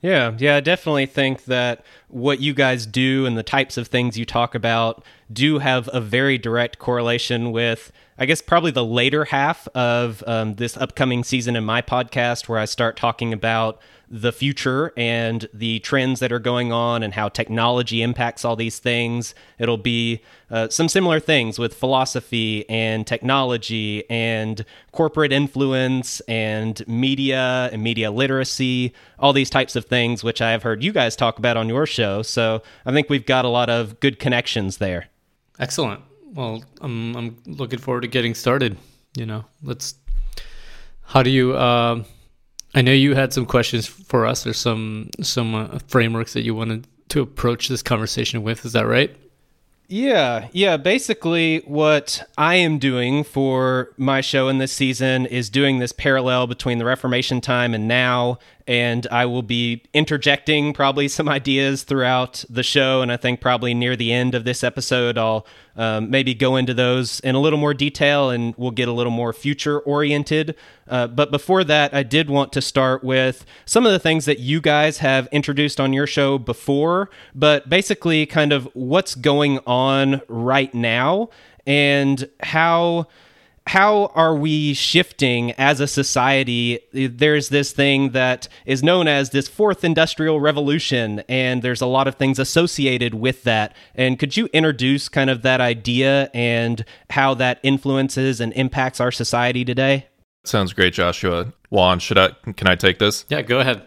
[0.01, 4.16] Yeah, yeah, I definitely think that what you guys do and the types of things
[4.16, 9.27] you talk about do have a very direct correlation with, I guess, probably the later
[9.27, 14.33] half of um, this upcoming season in my podcast, where I start talking about the
[14.33, 19.35] future and the trends that are going on and how technology impacts all these things.
[19.59, 27.69] It'll be uh, some similar things with philosophy and technology and corporate influence and media
[27.73, 31.38] and media literacy, all these types of things, which I have heard you guys talk
[31.38, 32.23] about on your show.
[32.23, 35.09] So I think we've got a lot of good connections there.
[35.59, 36.03] Excellent.
[36.35, 38.77] Well, I'm I'm looking forward to getting started.
[39.17, 39.95] You know, let's.
[41.03, 41.55] How do you?
[41.55, 42.05] Uh,
[42.75, 46.55] I know you had some questions for us, or some some uh, frameworks that you
[46.55, 48.67] wanted to approach this conversation with.
[48.67, 49.17] Is that right?
[49.89, 50.77] Yeah, yeah.
[50.77, 56.49] Basically, what I am doing for my show in this season is doing this parallel
[56.49, 62.45] between the Reformation time and now, and I will be interjecting probably some ideas throughout
[62.49, 63.03] the show.
[63.03, 66.75] And I think probably near the end of this episode, I'll um, maybe go into
[66.75, 70.57] those in a little more detail and we'll get a little more future oriented.
[70.89, 74.39] Uh, but before that, I did want to start with some of the things that
[74.39, 80.23] you guys have introduced on your show before, but basically, kind of what's going on
[80.29, 81.29] right now
[81.67, 83.09] and how
[83.67, 86.79] how are we shifting as a society?
[86.93, 92.07] There's this thing that is known as this fourth industrial revolution, and there's a lot
[92.07, 93.75] of things associated with that.
[93.95, 99.11] And could you introduce kind of that idea and how that influences and impacts our
[99.11, 100.07] society today?
[100.45, 101.53] Sounds great, Joshua.
[101.71, 102.29] Juan, should I?
[102.57, 103.25] Can I take this?
[103.29, 103.43] Yeah.
[103.43, 103.83] Go ahead.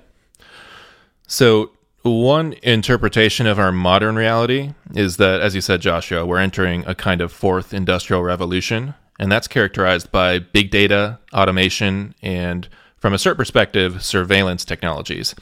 [1.26, 6.86] So, one interpretation of our modern reality is that, as you said, Joshua, we're entering
[6.86, 13.14] a kind of fourth industrial revolution, and that's characterized by big data, automation, and, from
[13.14, 15.36] a certain perspective, surveillance technologies.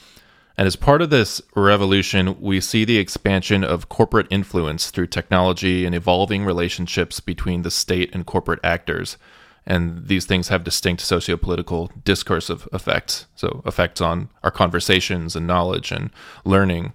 [0.57, 5.85] And as part of this revolution, we see the expansion of corporate influence through technology
[5.85, 9.17] and evolving relationships between the state and corporate actors.
[9.69, 13.27] and these things have distinct sociopolitical discursive effects.
[13.35, 16.09] So, effects on our conversations and knowledge and
[16.45, 16.93] learning.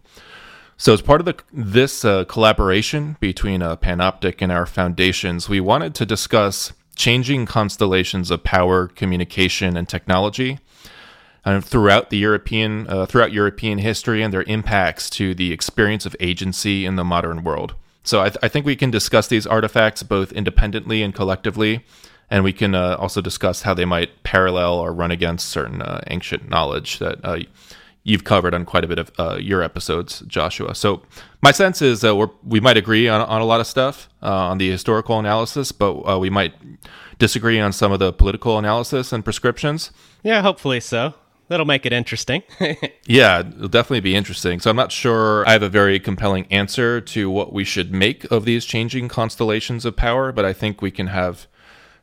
[0.76, 5.60] So, as part of the, this uh, collaboration between uh, Panoptic and our foundations, we
[5.60, 10.58] wanted to discuss changing constellations of power, communication, and technology
[11.44, 16.16] uh, throughout the European uh, throughout European history and their impacts to the experience of
[16.20, 17.74] agency in the modern world.
[18.04, 21.84] So I, th- I think we can discuss these artifacts both independently and collectively,
[22.30, 26.00] and we can uh, also discuss how they might parallel or run against certain uh,
[26.08, 27.24] ancient knowledge that
[28.04, 30.74] you've covered on quite a bit of uh, your episodes, Joshua.
[30.74, 31.02] So
[31.42, 34.58] my sense is that we we might agree on, on a lot of stuff on
[34.58, 36.54] the historical analysis, but we might
[37.18, 39.92] disagree on some of the political analysis and prescriptions.
[40.22, 41.14] Yeah, hopefully so
[41.52, 42.42] that'll make it interesting.
[43.06, 44.58] yeah, it'll definitely be interesting.
[44.58, 48.24] So I'm not sure I have a very compelling answer to what we should make
[48.32, 51.46] of these changing constellations of power, but I think we can have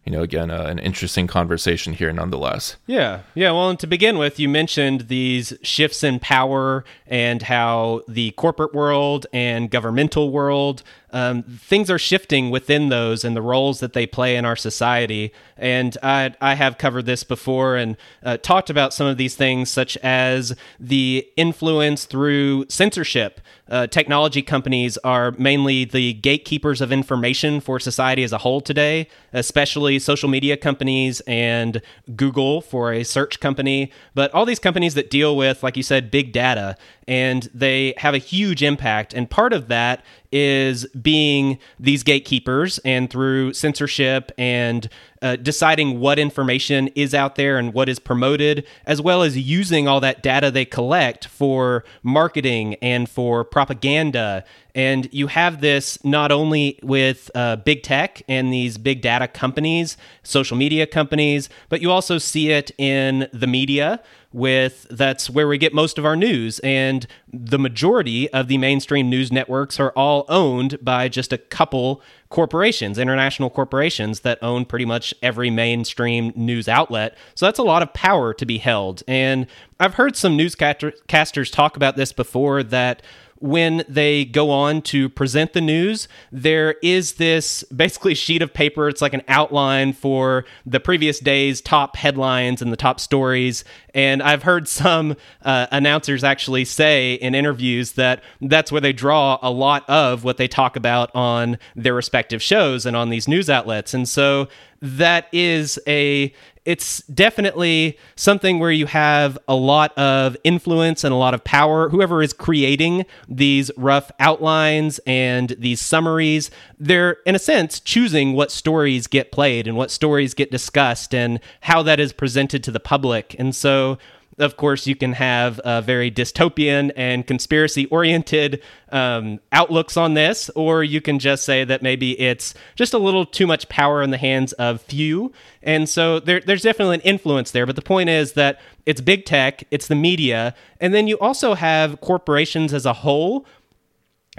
[0.06, 2.78] you know, again, uh, an interesting conversation here nonetheless.
[2.88, 3.22] Yeah.
[3.36, 3.52] Yeah.
[3.52, 8.74] Well, and to begin with, you mentioned these shifts in power and how the corporate
[8.74, 14.06] world and governmental world um, things are shifting within those and the roles that they
[14.06, 15.34] play in our society.
[15.58, 19.70] And I, I have covered this before and uh, talked about some of these things,
[19.70, 23.42] such as the influence through censorship.
[23.68, 29.08] Uh, technology companies are mainly the gatekeepers of information for society as a whole today,
[29.34, 31.82] especially social media companies and
[32.16, 33.92] Google for a search company.
[34.16, 36.78] But all these companies that deal with, like you said, big data
[37.10, 39.16] and they have a huge impact.
[39.16, 44.90] And part of that is being these gatekeepers and through censorship and
[45.22, 49.88] uh, deciding what information is out there and what is promoted, as well as using
[49.88, 54.44] all that data they collect for marketing and for propaganda.
[54.80, 59.98] And you have this not only with uh, big tech and these big data companies,
[60.24, 65.58] social media companies, but you also see it in the media with that's where we
[65.58, 66.60] get most of our news.
[66.60, 72.02] And the majority of the mainstream news networks are all owned by just a couple
[72.30, 77.18] corporations international corporations that own pretty much every mainstream news outlet.
[77.36, 79.04] So that's a lot of power to be held.
[79.08, 79.48] And
[79.80, 83.02] i've heard some newscasters talk about this before that
[83.40, 88.88] when they go on to present the news, there is this basically sheet of paper.
[88.88, 93.64] It's like an outline for the previous day's top headlines and the top stories.
[93.94, 99.40] And I've heard some uh, announcers actually say in interviews that that's where they draw
[99.42, 103.50] a lot of what they talk about on their respective shows and on these news
[103.50, 103.94] outlets.
[103.94, 104.48] And so
[104.82, 106.34] that is a
[106.70, 111.90] it's definitely something where you have a lot of influence and a lot of power.
[111.90, 118.52] Whoever is creating these rough outlines and these summaries, they're, in a sense, choosing what
[118.52, 122.80] stories get played and what stories get discussed and how that is presented to the
[122.80, 123.36] public.
[123.40, 123.98] And so,
[124.40, 130.84] of course, you can have very dystopian and conspiracy oriented um, outlooks on this, or
[130.84, 134.18] you can just say that maybe it's just a little too much power in the
[134.18, 135.32] hands of few.
[135.62, 137.66] And so there, there's definitely an influence there.
[137.66, 141.54] But the point is that it's big tech, it's the media, and then you also
[141.54, 143.46] have corporations as a whole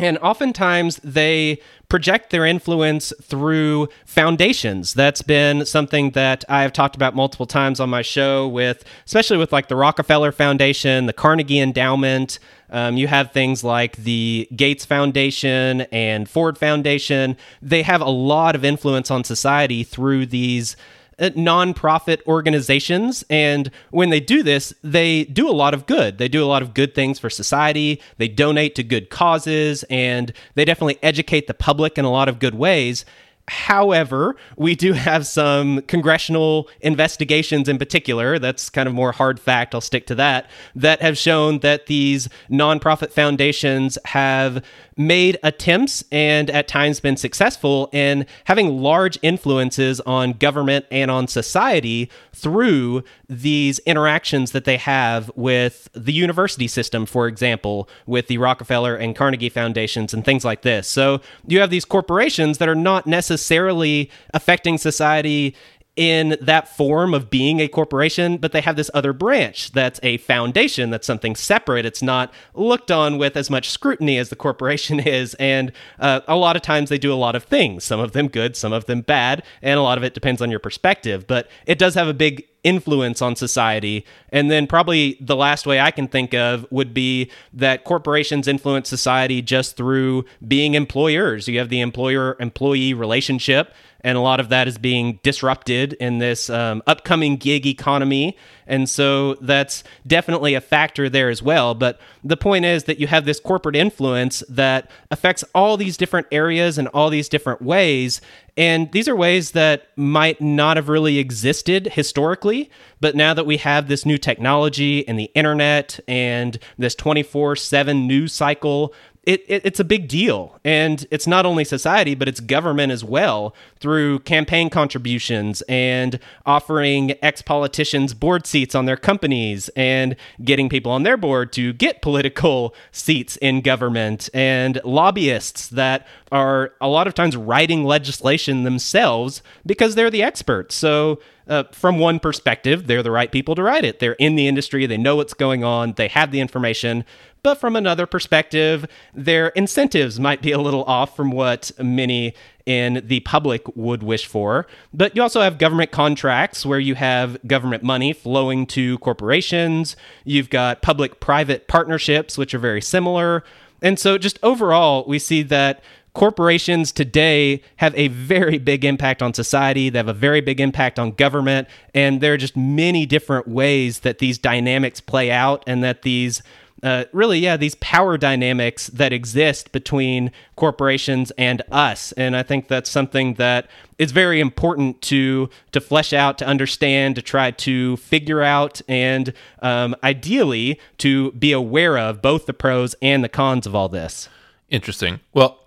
[0.01, 1.61] and oftentimes they
[1.91, 4.95] project their influence through foundations.
[4.95, 9.53] That's been something that I've talked about multiple times on my show, with especially with
[9.53, 12.39] like the Rockefeller Foundation, the Carnegie Endowment.
[12.71, 17.37] Um, you have things like the Gates Foundation and Ford Foundation.
[17.61, 20.77] They have a lot of influence on society through these
[21.21, 23.25] Uh, nonprofit organizations.
[23.29, 26.17] And when they do this, they do a lot of good.
[26.17, 28.01] They do a lot of good things for society.
[28.17, 32.39] They donate to good causes and they definitely educate the public in a lot of
[32.39, 33.05] good ways.
[33.51, 39.75] However, we do have some congressional investigations in particular, that's kind of more hard fact,
[39.75, 44.65] I'll stick to that, that have shown that these nonprofit foundations have
[44.97, 51.27] made attempts and at times been successful in having large influences on government and on
[51.27, 58.39] society through these interactions that they have with the university system, for example, with the
[58.39, 60.89] Rockefeller and Carnegie foundations and things like this.
[60.89, 65.55] So you have these corporations that are not necessarily affecting society
[65.97, 70.17] in that form of being a corporation, but they have this other branch that's a
[70.19, 71.85] foundation, that's something separate.
[71.85, 75.35] It's not looked on with as much scrutiny as the corporation is.
[75.35, 78.29] And uh, a lot of times they do a lot of things, some of them
[78.29, 81.27] good, some of them bad, and a lot of it depends on your perspective.
[81.27, 84.05] But it does have a big influence on society.
[84.31, 88.89] And then probably the last way I can think of would be that corporations influence
[88.89, 91.49] society just through being employers.
[91.49, 93.73] You have the employer employee relationship.
[94.03, 98.37] And a lot of that is being disrupted in this um, upcoming gig economy.
[98.67, 101.75] And so that's definitely a factor there as well.
[101.75, 106.29] But the point is that you have this corporate influence that affects all these different
[106.31, 108.21] areas and all these different ways.
[108.57, 112.71] And these are ways that might not have really existed historically.
[113.01, 118.07] But now that we have this new technology and the internet and this 24 7
[118.07, 118.95] news cycle,
[119.31, 120.59] it, it, it's a big deal.
[120.65, 127.15] And it's not only society, but it's government as well through campaign contributions and offering
[127.23, 132.03] ex politicians board seats on their companies and getting people on their board to get
[132.03, 139.43] political seats in government and lobbyists that are a lot of times writing legislation themselves
[139.65, 140.75] because they're the experts.
[140.75, 143.99] So, uh, from one perspective, they're the right people to write it.
[143.99, 147.05] They're in the industry, they know what's going on, they have the information.
[147.43, 152.35] But from another perspective, their incentives might be a little off from what many
[152.67, 154.67] in the public would wish for.
[154.93, 159.97] But you also have government contracts where you have government money flowing to corporations.
[160.25, 163.43] You've got public private partnerships, which are very similar.
[163.83, 165.83] And so, just overall, we see that
[166.13, 169.89] corporations today have a very big impact on society.
[169.91, 171.69] They have a very big impact on government.
[171.95, 176.43] And there are just many different ways that these dynamics play out and that these
[176.83, 182.69] uh, really, yeah, these power dynamics that exist between corporations and us, and I think
[182.69, 183.69] that's something that
[183.99, 189.33] is very important to to flesh out, to understand, to try to figure out, and
[189.61, 194.29] um, ideally to be aware of both the pros and the cons of all this.
[194.69, 195.21] Interesting.
[195.35, 195.59] Well,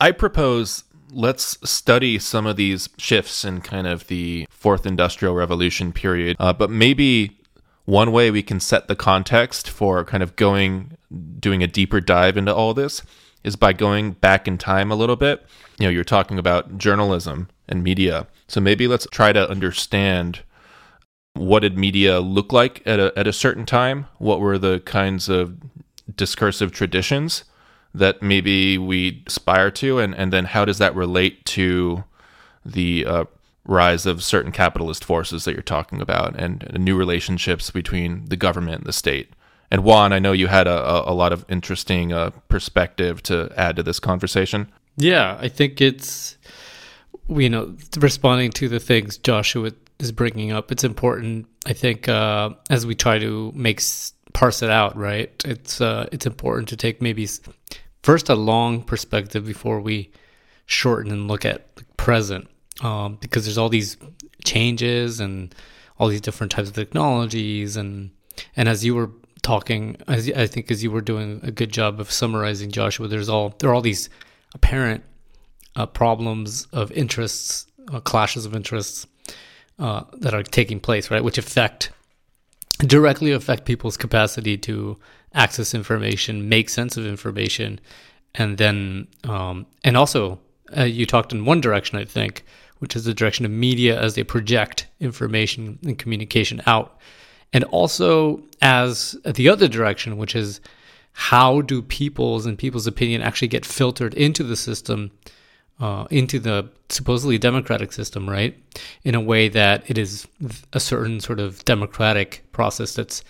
[0.00, 5.92] I propose let's study some of these shifts in kind of the fourth industrial revolution
[5.92, 7.38] period, uh, but maybe
[7.84, 10.96] one way we can set the context for kind of going
[11.38, 13.02] doing a deeper dive into all this
[13.44, 15.44] is by going back in time a little bit.
[15.78, 18.26] You know, you're talking about journalism and media.
[18.46, 20.40] So maybe let's try to understand
[21.34, 24.06] what did media look like at a at a certain time?
[24.18, 25.56] What were the kinds of
[26.14, 27.44] discursive traditions
[27.94, 32.04] that maybe we aspire to, and, and then how does that relate to
[32.64, 33.24] the uh,
[33.64, 38.36] rise of certain capitalist forces that you're talking about and, and, new relationships between the
[38.36, 39.30] government and the state?
[39.70, 43.76] And Juan, I know you had a, a, lot of interesting uh, perspective to add
[43.76, 44.70] to this conversation.
[44.96, 46.36] Yeah, I think it's,
[47.28, 52.50] you know, responding to the things Joshua is bringing up, it's important, I think, uh,
[52.68, 53.80] as we try to make
[54.32, 55.30] parse it out, right?
[55.44, 57.28] It's uh, it's important to take maybe
[58.02, 60.10] first a long perspective before we
[60.66, 62.48] shorten and look at the present,
[62.80, 63.96] um, because there's all these
[64.44, 65.54] changes and
[65.98, 68.10] all these different types of technologies, and
[68.56, 69.10] and as you were
[69.42, 73.28] talking, as I think as you were doing a good job of summarizing, Joshua, there's
[73.28, 74.08] all there are all these
[74.54, 75.04] apparent
[75.76, 79.06] uh, problems of interests, uh, clashes of interests
[79.78, 81.90] uh, that are taking place, right, which affect
[82.78, 84.98] directly affect people's capacity to
[85.34, 87.80] access information, make sense of information,
[88.34, 90.38] and then um, and also
[90.76, 92.44] uh, you talked in one direction, I think,
[92.78, 96.98] which is the direction of media as they project information and communication out,
[97.52, 100.60] and also as the other direction, which is
[101.12, 105.10] how do people's and people's opinion actually get filtered into the system,
[105.78, 108.56] uh, into the supposedly democratic system, right?
[109.04, 110.26] In a way that it is
[110.72, 113.22] a certain sort of democratic process that's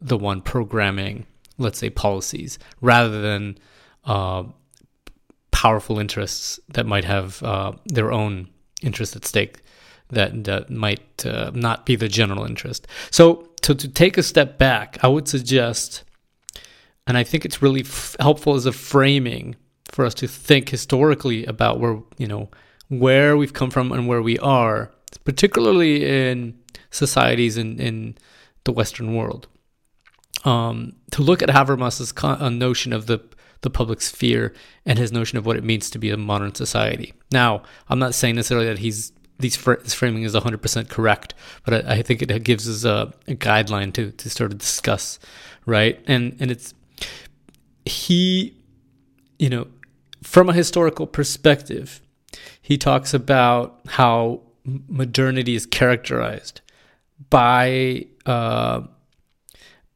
[0.00, 1.26] the one programming
[1.58, 3.58] let's say, policies rather than
[4.04, 4.44] uh,
[5.58, 8.48] powerful interests that might have uh, their own
[8.80, 9.60] interests at stake
[10.10, 12.86] that, that might uh, not be the general interest.
[13.10, 16.04] So, to, to take a step back, I would suggest,
[17.08, 19.56] and I think it's really f- helpful as a framing
[19.86, 22.50] for us to think historically about where, you know,
[22.86, 24.92] where we've come from and where we are,
[25.24, 26.56] particularly in
[26.92, 28.16] societies in, in
[28.62, 29.48] the Western world
[30.44, 33.18] um, to look at Habermas's con- uh, notion of the
[33.62, 34.54] the public sphere
[34.86, 37.12] and his notion of what it means to be a modern society.
[37.32, 41.34] Now, I'm not saying necessarily that he's these fr- this framing is 100% correct,
[41.64, 45.18] but I, I think it gives us a, a, guideline to to sort of discuss,
[45.64, 46.02] right?
[46.06, 46.74] And and it's
[47.84, 48.56] he,
[49.38, 49.68] you know,
[50.22, 52.00] from a historical perspective,
[52.60, 56.60] he talks about how modernity is characterized
[57.30, 58.82] by uh,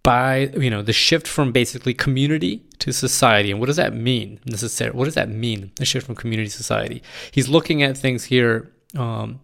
[0.02, 4.40] by you know the shift from basically community to society and what does that mean
[4.46, 8.24] necessarily what does that mean the shift from community to society he's looking at things
[8.24, 9.40] here um,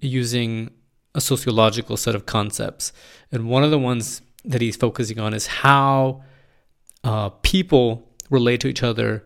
[0.00, 0.70] using
[1.14, 2.92] a sociological set of concepts
[3.32, 6.22] and one of the ones that he's focusing on is how
[7.04, 9.24] uh, people relate to each other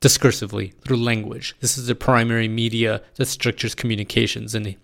[0.00, 1.56] discursively through language.
[1.60, 4.76] This is the primary media that structures communications in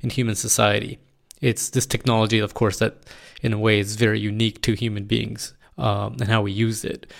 [0.00, 0.98] in human society.
[1.42, 3.04] It's this technology, of course, that
[3.42, 7.12] in a way is very unique to human beings um, and how we use it.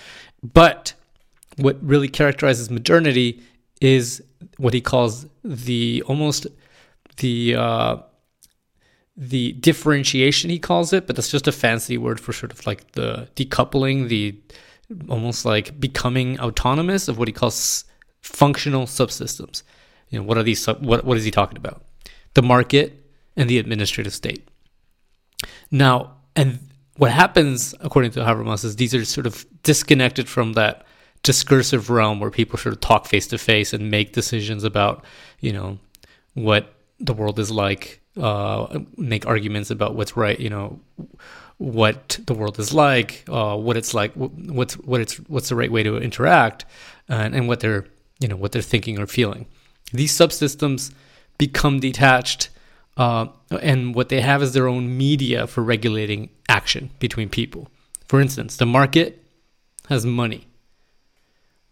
[0.42, 0.94] But
[1.56, 3.42] what really characterizes modernity
[3.80, 4.22] is
[4.56, 6.46] what he calls the almost
[7.18, 7.96] the uh,
[9.16, 12.92] the differentiation he calls it, but that's just a fancy word for sort of like
[12.92, 14.38] the decoupling, the
[15.08, 17.84] almost like becoming autonomous of what he calls
[18.20, 19.62] functional subsystems.
[20.10, 20.64] You know, what are these?
[20.66, 21.84] What what is he talking about?
[22.34, 23.01] The market
[23.37, 24.49] and the administrative state.
[25.70, 26.59] Now, and
[26.97, 30.85] what happens, according to Habermas, is these are sort of disconnected from that
[31.22, 35.05] discursive realm where people sort of talk face to face and make decisions about,
[35.41, 35.78] you know,
[36.35, 40.80] what the world is like, uh, make arguments about what's right, you know,
[41.59, 45.70] what the world is like, uh, what it's like, what's what it's what's the right
[45.70, 46.64] way to interact,
[47.09, 47.87] and, and what they're
[48.18, 49.47] you know what they're thinking or feeling.
[49.93, 50.93] These subsystems
[51.39, 52.51] become detached,
[52.97, 53.26] uh,
[53.61, 57.68] and what they have is their own media for regulating action between people.
[58.07, 59.22] For instance, the market
[59.88, 60.49] has money.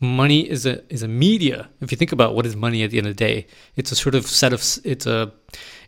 [0.01, 1.69] Money is a is a media.
[1.83, 3.47] If you think about what is money at the end of the day,
[3.77, 5.31] it's a sort of set of it's a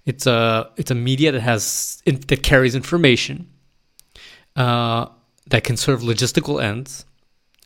[0.05, 3.49] it's a it's a media that has that carries information
[4.57, 5.07] uh,
[5.47, 7.07] that can serve logistical ends,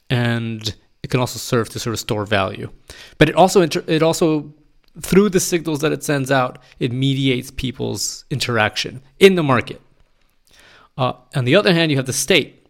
[0.08, 2.70] and it can also serve to sort of store value.
[3.18, 4.54] But it also inter- it also
[5.00, 9.80] through the signals that it sends out, it mediates people's interaction in the market.
[10.96, 12.66] Uh, on the other hand, you have the state.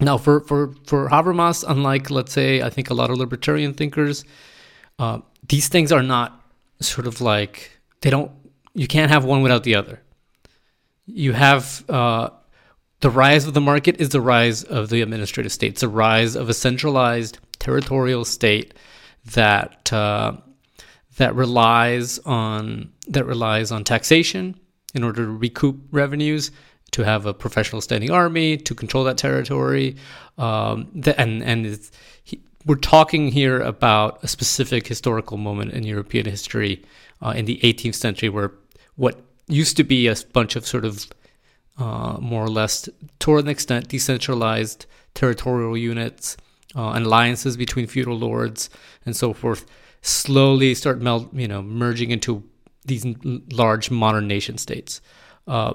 [0.00, 4.24] Now, for for for Habermas, unlike let's say I think a lot of libertarian thinkers,
[4.98, 6.42] uh, these things are not
[6.80, 8.32] sort of like they don't.
[8.74, 10.00] You can't have one without the other.
[11.06, 12.30] You have uh,
[13.00, 15.72] the rise of the market is the rise of the administrative state.
[15.72, 18.74] It's a rise of a centralized territorial state
[19.32, 20.36] that uh,
[21.20, 24.58] that relies on that relies on taxation
[24.94, 26.50] in order to recoup revenues,
[26.92, 29.96] to have a professional standing army, to control that territory,
[30.38, 31.90] um, the, and and
[32.24, 36.82] he, we're talking here about a specific historical moment in European history
[37.20, 38.52] uh, in the 18th century, where
[38.96, 41.06] what used to be a bunch of sort of
[41.76, 46.38] uh, more or less, to an extent, decentralized territorial units
[46.74, 48.70] uh, alliances between feudal lords
[49.04, 49.66] and so forth,
[50.02, 52.42] slowly start melt, you know, merging into
[52.84, 53.04] these
[53.52, 55.00] large modern nation states,
[55.46, 55.74] uh,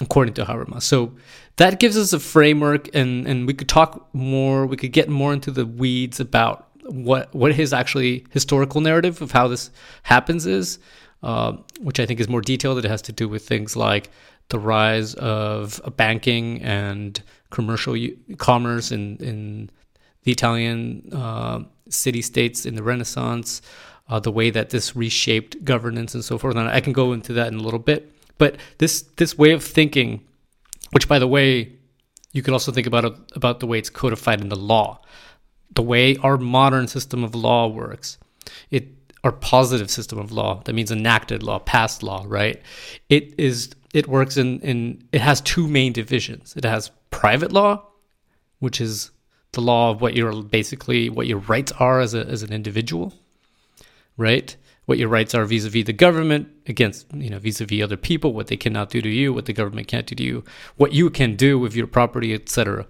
[0.00, 0.82] according to Habermas.
[0.82, 1.14] So
[1.56, 4.66] that gives us a framework, and and we could talk more.
[4.66, 9.32] We could get more into the weeds about what what his actually historical narrative of
[9.32, 9.70] how this
[10.04, 10.78] happens is,
[11.22, 12.78] uh, which I think is more detailed.
[12.78, 14.10] It has to do with things like
[14.48, 17.96] the rise of banking and commercial
[18.38, 19.70] commerce in, in
[20.22, 23.62] the Italian uh, city states in the Renaissance,
[24.08, 26.56] uh, the way that this reshaped governance and so forth.
[26.56, 28.12] And I can go into that in a little bit.
[28.38, 30.24] But this this way of thinking,
[30.92, 31.72] which by the way,
[32.32, 35.00] you can also think about about the way it's codified in the law,
[35.74, 38.18] the way our modern system of law works.
[38.70, 38.88] It
[39.24, 42.62] our positive system of law that means enacted law, passed law, right?
[43.08, 46.54] It is it works in, in it has two main divisions.
[46.56, 47.84] It has private law,
[48.60, 49.10] which is
[49.52, 53.14] the law of what your basically what your rights are as a as an individual,
[54.16, 54.56] right?
[54.86, 58.56] What your rights are vis-a-vis the government against you know vis-a-vis other people, what they
[58.56, 60.44] cannot do to you, what the government can't do to you,
[60.76, 62.86] what you can do with your property, etc.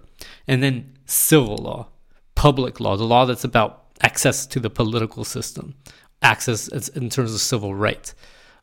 [0.47, 1.87] And then civil law,
[2.35, 5.75] public law, the law that's about access to the political system,
[6.21, 8.15] access in terms of civil rights,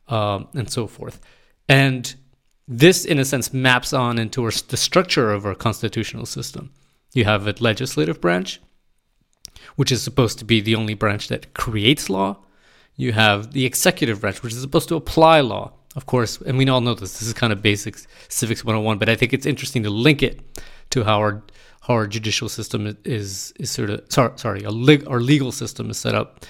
[0.09, 1.21] um, and so forth.
[1.69, 2.15] And
[2.69, 6.71] this, in a sense, maps on into our, the structure of our constitutional system.
[7.17, 8.61] You have a legislative branch,
[9.77, 12.37] which is supposed to be the only branch that creates law.
[12.95, 16.39] You have the executive branch, which is supposed to apply law, of course.
[16.43, 17.19] And we all know this.
[17.19, 17.97] This is kind of basic
[18.29, 20.43] civics 101, but I think it's interesting to link it
[20.91, 21.43] to how our
[21.81, 26.15] how our judicial system is is sort of sorry, sorry our legal system is set
[26.15, 26.45] up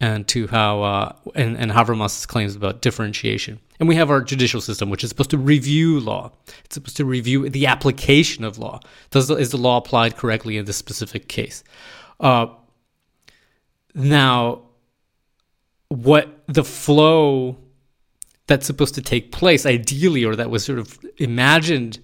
[0.00, 3.60] and to how uh, and, and Habermas's claims about differentiation.
[3.78, 6.32] And we have our judicial system, which is supposed to review law.
[6.64, 8.80] It's supposed to review the application of law.
[9.10, 11.62] Does the, is the law applied correctly in this specific case?
[12.18, 12.46] Uh,
[13.94, 14.62] now,
[15.88, 17.56] what the flow
[18.46, 21.98] that's supposed to take place, ideally, or that was sort of imagined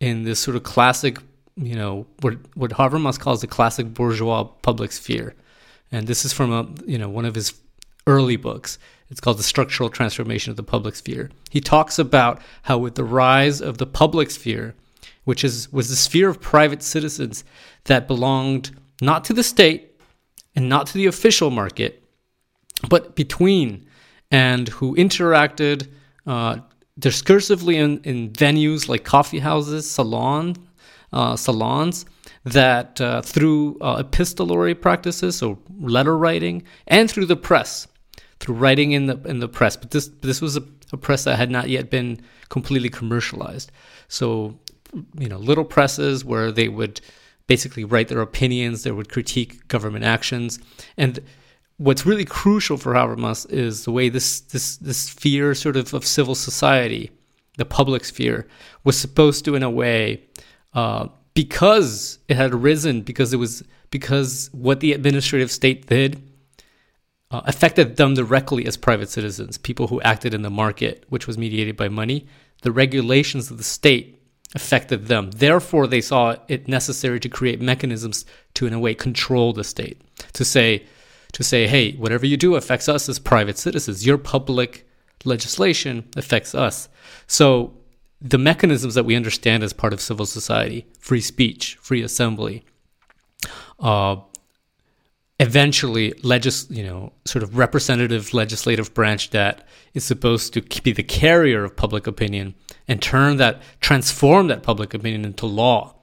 [0.00, 1.18] in this sort of classic,
[1.56, 5.34] you know, what what Habermas calls the classic bourgeois public sphere
[5.92, 7.54] and this is from a you know one of his
[8.06, 8.78] early books.
[9.10, 11.30] It's called The Structural Transformation of the Public Sphere.
[11.50, 14.74] He talks about how with the rise of the public sphere,
[15.24, 17.44] which is was the sphere of private citizens
[17.84, 18.70] that belonged
[19.00, 20.00] not to the state
[20.54, 22.02] and not to the official market,
[22.88, 23.86] but between
[24.30, 25.88] and who interacted
[26.26, 26.58] uh,
[27.00, 30.54] discursively in, in venues like coffee houses, salon,
[31.12, 32.04] uh, salons,
[32.44, 37.86] that uh, through uh, epistolary practices, so letter writing, and through the press,
[38.40, 39.76] through writing in the in the press.
[39.76, 40.62] But this this was a,
[40.92, 43.70] a press that had not yet been completely commercialized.
[44.08, 44.58] So
[45.18, 47.00] you know, little presses where they would
[47.46, 50.58] basically write their opinions, they would critique government actions,
[50.96, 51.20] and
[51.78, 56.04] what's really crucial for Habermas is the way this this this sphere sort of of
[56.04, 57.10] civil society,
[57.56, 58.46] the public sphere,
[58.84, 60.22] was supposed to in a way.
[60.74, 61.08] Uh,
[61.38, 66.20] because it had arisen, because it was because what the administrative state did
[67.30, 71.38] uh, affected them directly as private citizens, people who acted in the market, which was
[71.38, 72.26] mediated by money.
[72.62, 74.20] The regulations of the state
[74.56, 75.30] affected them.
[75.30, 78.24] Therefore, they saw it necessary to create mechanisms
[78.54, 80.02] to, in a way, control the state.
[80.32, 80.86] To say,
[81.34, 84.04] to say, hey, whatever you do affects us as private citizens.
[84.04, 84.88] Your public
[85.24, 86.88] legislation affects us.
[87.28, 87.77] So
[88.20, 92.64] the mechanisms that we understand as part of civil society free speech, free assembly,
[93.78, 94.16] uh,
[95.40, 101.02] eventually legis- you know sort of representative legislative branch that is supposed to be the
[101.02, 102.54] carrier of public opinion
[102.88, 105.94] and turn that transform that public opinion into law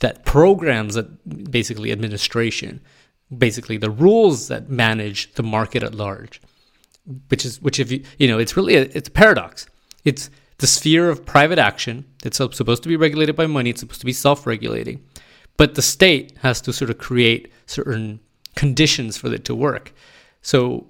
[0.00, 2.82] that programs that basically administration
[3.38, 6.42] basically the rules that manage the market at large
[7.28, 9.66] which is which if you you know it's really a, it's a paradox.
[10.04, 12.04] It's the sphere of private action.
[12.24, 13.70] It's supposed to be regulated by money.
[13.70, 15.02] It's supposed to be self-regulating,
[15.56, 18.20] but the state has to sort of create certain
[18.54, 19.92] conditions for it to work.
[20.42, 20.86] So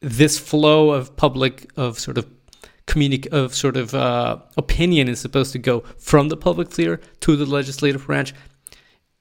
[0.00, 2.26] this flow of public of sort of
[2.86, 7.36] communic of sort of uh, opinion is supposed to go from the public sphere to
[7.36, 8.34] the legislative branch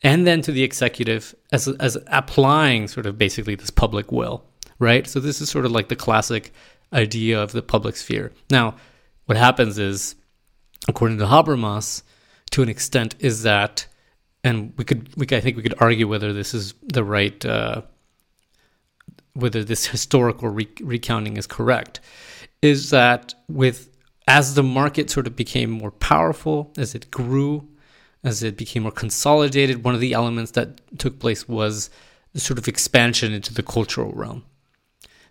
[0.04, 4.46] and then to the executive as as applying sort of basically this public will,
[4.80, 5.08] right?
[5.08, 6.54] So this is sort of like the classic
[6.94, 8.32] idea of the public sphere.
[8.50, 8.76] Now,
[9.28, 10.16] what happens is,
[10.88, 12.02] according to Habermas,
[12.52, 13.86] to an extent, is that,
[14.44, 17.82] and we could, we I think we could argue whether this is the right, uh,
[19.34, 22.00] whether this historical re- recounting is correct,
[22.62, 23.90] is that with
[24.28, 27.68] as the market sort of became more powerful, as it grew,
[28.24, 31.90] as it became more consolidated, one of the elements that took place was
[32.34, 34.44] the sort of expansion into the cultural realm,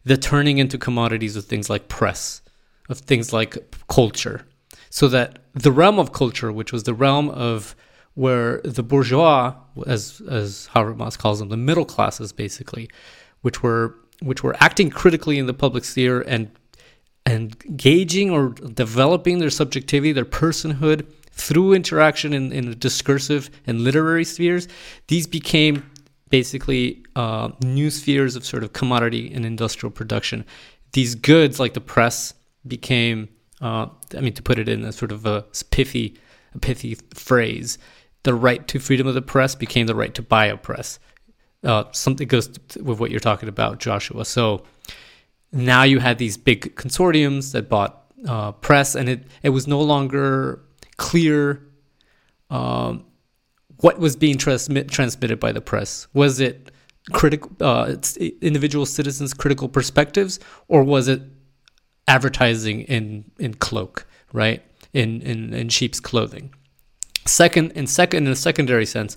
[0.05, 2.41] the turning into commodities of things like press,
[2.89, 3.57] of things like
[3.89, 4.47] culture.
[4.91, 7.75] So that the realm of culture, which was the realm of
[8.15, 9.55] where the bourgeois,
[9.87, 10.21] as
[10.73, 12.89] Habermas calls them, the middle classes basically,
[13.43, 16.51] which were which were acting critically in the public sphere and
[17.27, 24.25] and gauging or developing their subjectivity, their personhood through interaction in, in discursive and literary
[24.25, 24.69] spheres,
[25.09, 25.91] these became
[26.31, 30.45] basically uh, new spheres of sort of commodity and industrial production.
[30.93, 32.33] These goods, like the press,
[32.69, 33.29] became,
[33.61, 33.87] uh,
[34.17, 36.19] I mean, to put it in a sort of a pithy,
[36.55, 37.79] a pithy phrase,
[38.23, 40.99] the right to freedom of the press became the right to buy a press.
[41.63, 42.49] Uh, something goes
[42.81, 44.25] with what you're talking about, Joshua.
[44.25, 44.65] So
[45.53, 49.81] now you had these big consortiums that bought uh, press, and it it was no
[49.81, 50.63] longer
[50.97, 51.63] clear
[52.51, 53.05] um,
[53.81, 56.07] what was being transmit, transmitted by the press.
[56.13, 56.71] Was it
[57.13, 57.95] critical uh,
[58.41, 61.23] individual citizens' critical perspectives, or was it
[62.09, 64.63] advertising in in cloak, right?
[64.93, 66.55] In in, in sheep's clothing.
[67.25, 69.17] Second, in second, in a secondary sense,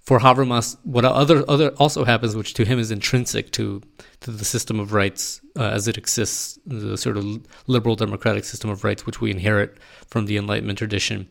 [0.00, 3.82] for Habermas, what other other also happens, which to him is intrinsic to
[4.20, 7.24] to the system of rights uh, as it exists, the sort of
[7.66, 9.76] liberal democratic system of rights, which we inherit
[10.06, 11.28] from the Enlightenment tradition,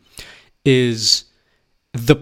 [0.65, 1.25] is
[1.93, 2.17] the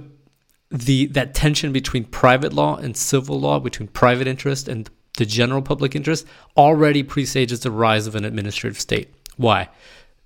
[0.72, 5.62] the that tension between private law and civil law, between private interest and the general
[5.62, 9.14] public interest already presages the rise of an administrative state.
[9.36, 9.70] Why?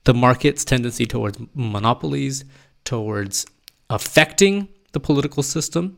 [0.04, 2.46] The market's tendency towards monopolies,
[2.86, 3.46] towards
[3.89, 5.98] affecting the political system,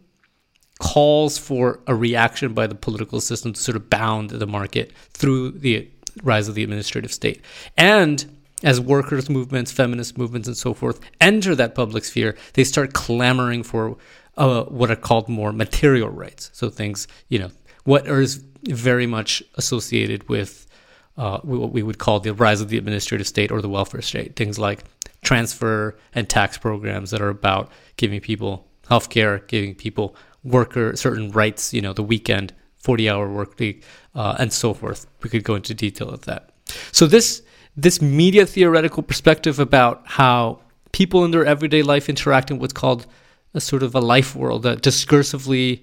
[0.80, 5.52] calls for a reaction by the political system to sort of bound the market through
[5.52, 5.90] the
[6.24, 7.42] rise of the administrative state.
[7.78, 8.26] And
[8.64, 13.64] as workers' movements, feminist movements, and so forth enter that public sphere, they start clamoring
[13.64, 13.98] for
[14.38, 16.50] uh, what are called more material rights.
[16.54, 17.52] So things, you know,
[17.84, 20.68] what is very much associated with
[21.18, 24.36] uh, what we would call the rise of the administrative state or the welfare state.
[24.36, 24.84] Things like
[25.22, 31.32] transfer and tax programs that are about giving people health care, giving people worker certain
[31.32, 33.84] rights, you know, the weekend, 40 hour work week,
[34.16, 35.08] uh, and so forth.
[35.22, 36.50] We could go into detail of that.
[36.92, 37.42] So this
[37.76, 40.60] this media theoretical perspective about how
[40.92, 43.08] people in their everyday life interact in what's called
[43.56, 45.82] a sort of a life world that discursively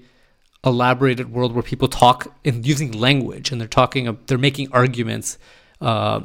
[0.65, 5.39] elaborated world where people talk in using language and they're talking they're making arguments
[5.81, 6.21] uh,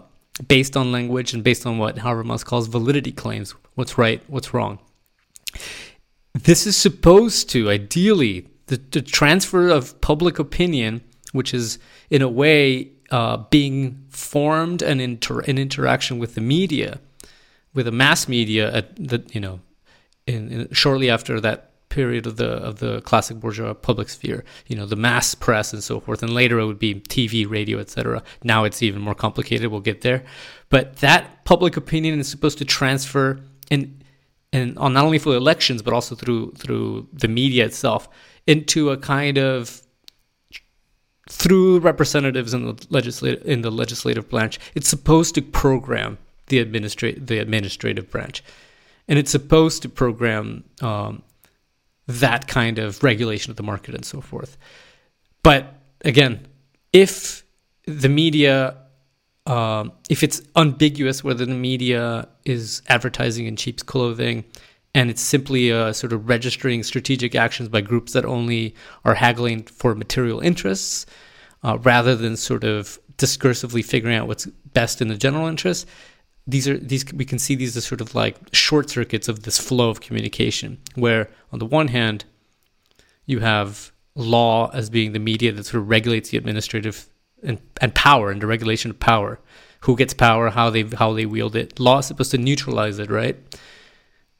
[0.48, 4.80] based on language and based on what Habermas calls validity claims what's right what's wrong.
[6.34, 11.80] This is supposed to ideally the, the transfer of public opinion which is
[12.10, 17.00] in a way uh, being formed and inter- in interaction with the media
[17.74, 19.62] with the mass media at the you know
[20.28, 24.76] in, in shortly after that period of the of the classic bourgeois public sphere you
[24.76, 26.24] know the mass press and so forth.
[26.24, 29.72] And later it would be tv radio etc now it's even more complicated.
[29.72, 30.24] We'll get there.
[30.70, 33.40] But that public opinion is supposed to transfer
[33.72, 34.04] and
[34.52, 38.10] and on not only for elections but also through through the media itself
[38.48, 39.82] into a kind of
[41.30, 44.60] through representatives in the legislative in the legislative branch.
[44.76, 46.18] It's supposed to program
[46.48, 48.44] the administrate the administrative branch.
[49.08, 51.24] And it's supposed to program um,
[52.08, 54.58] that kind of regulation of the market and so forth.
[55.44, 56.48] But again,
[56.94, 57.44] if
[57.88, 58.78] the media,
[59.46, 64.44] um, if it's ambiguous whether the media is advertising in cheap clothing
[64.94, 69.64] and it's simply a sort of registering strategic actions by groups that only are haggling
[69.64, 71.06] for material interests
[71.64, 75.88] uh, rather than sort of discursively figuring out what's best in the general interest,
[76.48, 79.58] these are these we can see these as sort of like short circuits of this
[79.58, 82.26] flow of communication where on the one hand
[83.26, 87.10] you have law as being the media that sort of regulates the administrative
[87.44, 89.40] and, and power and the regulation of power.
[89.82, 91.80] Who gets power how they how they wield it.
[91.80, 93.38] Law is supposed to neutralize it right?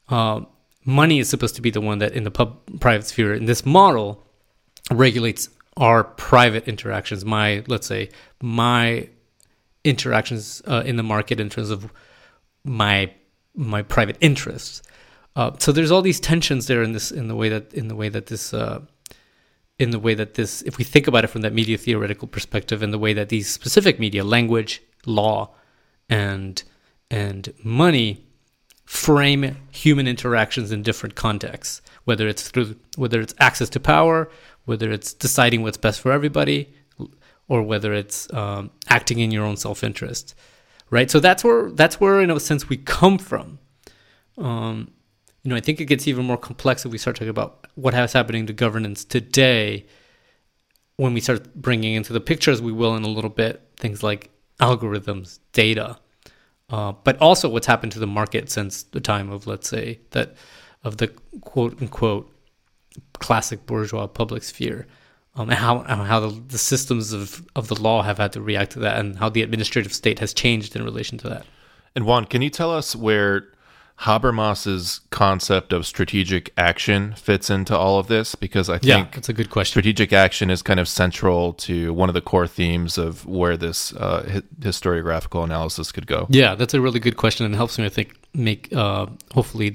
[0.08, 0.40] Uh,
[0.84, 3.64] money is supposed to be the one that in the pub, private sphere in this
[3.64, 4.24] model
[4.90, 7.24] regulates our private interactions.
[7.24, 9.08] My let's say my
[9.86, 11.90] interactions uh, in the market in terms of
[12.64, 13.10] my
[13.54, 14.82] my private interests.
[15.34, 17.96] Uh, so there's all these tensions there in this in the way that in the
[17.96, 18.80] way that this uh,
[19.78, 22.82] in the way that this if we think about it from that media theoretical perspective
[22.82, 25.50] and the way that these specific media language law
[26.08, 26.62] and
[27.10, 28.24] and money
[28.84, 34.30] frame human interactions in different contexts whether it's through whether it's access to power
[34.64, 36.72] whether it's deciding what's best for everybody
[37.48, 40.34] or whether it's um, acting in your own self-interest
[40.88, 41.10] right?
[41.10, 43.58] So that's where that's where in a sense we come from.
[44.38, 44.92] Um,
[45.46, 47.94] you know i think it gets even more complex if we start talking about what
[47.94, 49.86] has happening to governance today
[50.96, 54.02] when we start bringing into the picture as we will in a little bit things
[54.02, 54.30] like
[54.60, 55.96] algorithms data
[56.70, 60.34] uh, but also what's happened to the market since the time of let's say that
[60.82, 61.06] of the
[61.42, 62.28] quote unquote
[63.20, 64.84] classic bourgeois public sphere
[65.36, 68.72] um, and how how the, the, systems of, of the law have had to react
[68.72, 71.46] to that, and how the administrative state has changed in relation to that.
[71.94, 73.48] And Juan, can you tell us where
[74.00, 78.34] Habermas's concept of strategic action fits into all of this?
[78.34, 79.72] Because I think yeah, that's a good question.
[79.72, 83.94] Strategic action is kind of central to one of the core themes of where this
[83.94, 86.26] uh, historiographical analysis could go.
[86.30, 89.74] Yeah, that's a really good question, and it helps me, I think, make uh, hopefully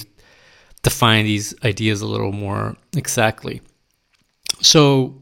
[0.81, 3.61] define these ideas a little more exactly.
[4.61, 5.20] So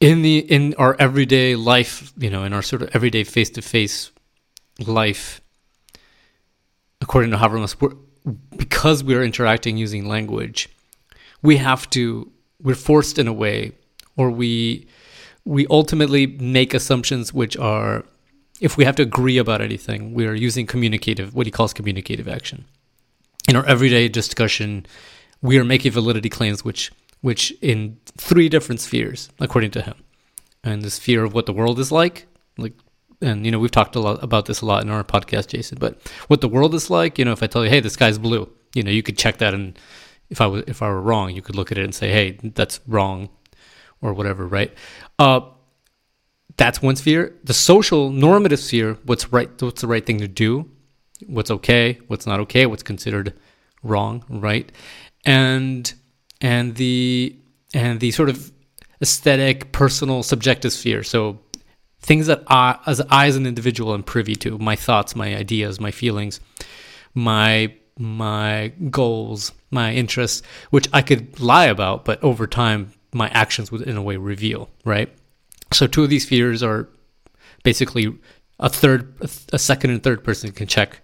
[0.00, 3.62] in the in our everyday life, you know, in our sort of everyday face to
[3.62, 4.10] face
[4.86, 5.40] life,
[7.00, 7.94] according to Habermas, we're,
[8.56, 10.68] because we're interacting using language,
[11.42, 12.30] we have to
[12.62, 13.72] we're forced in a way,
[14.16, 14.86] or we
[15.44, 18.04] we ultimately make assumptions which are
[18.60, 22.28] if we have to agree about anything, we are using communicative what he calls communicative
[22.28, 22.64] action.
[23.48, 24.86] In our everyday discussion,
[25.42, 26.90] we are making validity claims which
[27.20, 29.94] which in three different spheres, according to him.
[30.62, 32.26] And the sphere of what the world is like,
[32.58, 32.74] like,
[33.22, 35.78] and you know, we've talked a lot about this a lot in our podcast, Jason.
[35.78, 38.18] But what the world is like, you know, if I tell you, hey, the sky's
[38.18, 39.78] blue, you know, you could check that, and
[40.28, 42.38] if I was if I were wrong, you could look at it and say, hey,
[42.42, 43.28] that's wrong,
[44.00, 44.72] or whatever, right?
[45.18, 45.40] Uh,
[46.56, 47.34] that's one sphere.
[47.44, 50.70] The social normative sphere, what's right, what's the right thing to do,
[51.26, 53.34] what's okay, what's not okay, what's considered
[53.82, 54.70] wrong, right?
[55.24, 55.92] And
[56.40, 57.36] and the
[57.74, 58.52] and the sort of
[59.02, 61.02] aesthetic, personal, subjective sphere.
[61.02, 61.38] So
[62.00, 65.80] things that I, as I as an individual am privy to, my thoughts, my ideas,
[65.80, 66.40] my feelings,
[67.14, 73.70] my my goals, my interests, which I could lie about, but over time my actions
[73.70, 75.12] would in a way reveal, right?
[75.72, 76.88] So two of these fears are
[77.62, 78.16] basically
[78.58, 79.14] a third
[79.52, 81.00] a second and third person can check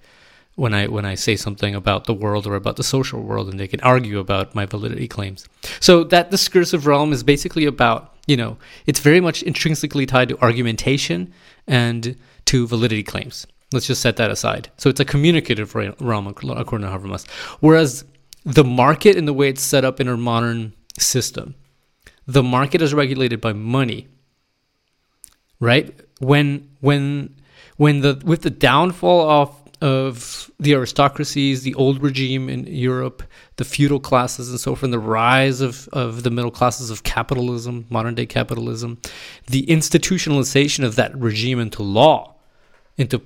[0.57, 3.61] when I when I say something about the world or about the social world, and
[3.61, 5.47] they can argue about my validity claims.
[5.81, 10.41] So that discursive realm is basically about you know it's very much intrinsically tied to
[10.43, 11.33] argumentation
[11.67, 13.47] and to validity claims.
[13.73, 14.71] Let's just set that aside.
[14.77, 17.29] So it's a communicative realm according to Habermas,
[17.61, 18.05] whereas
[18.45, 21.55] the market and the way it's set up in our modern system,
[22.27, 24.09] the market is regulated by money.
[25.61, 25.95] Right?
[26.19, 27.35] When when
[27.77, 33.23] when the with the downfall of of the aristocracies, the old regime in Europe,
[33.57, 37.03] the feudal classes and so forth, and the rise of, of the middle classes of
[37.03, 38.99] capitalism, modern day capitalism,
[39.47, 42.35] the institutionalization of that regime into law,
[42.97, 43.21] into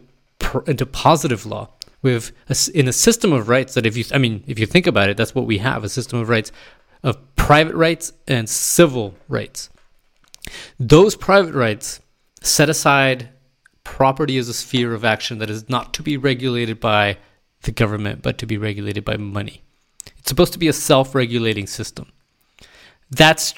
[0.66, 1.68] into positive law,
[2.02, 2.32] with
[2.74, 5.16] in a system of rights that if you I mean if you think about it,
[5.16, 6.50] that's what we have a system of rights
[7.02, 9.70] of private rights and civil rights.
[10.78, 12.00] Those private rights
[12.42, 13.28] set aside
[13.90, 17.18] property is a sphere of action that is not to be regulated by
[17.62, 19.62] the government, but to be regulated by money.
[20.16, 22.06] It's supposed to be a self regulating system.
[23.10, 23.52] That's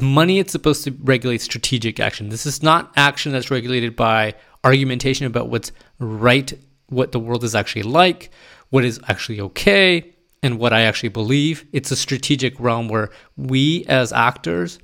[0.00, 2.30] money, it's supposed to regulate strategic action.
[2.30, 6.50] This is not action that's regulated by argumentation about what's right,
[6.88, 8.30] what the world is actually like,
[8.70, 11.66] what is actually okay, and what I actually believe.
[11.74, 14.78] It's a strategic realm where we as actors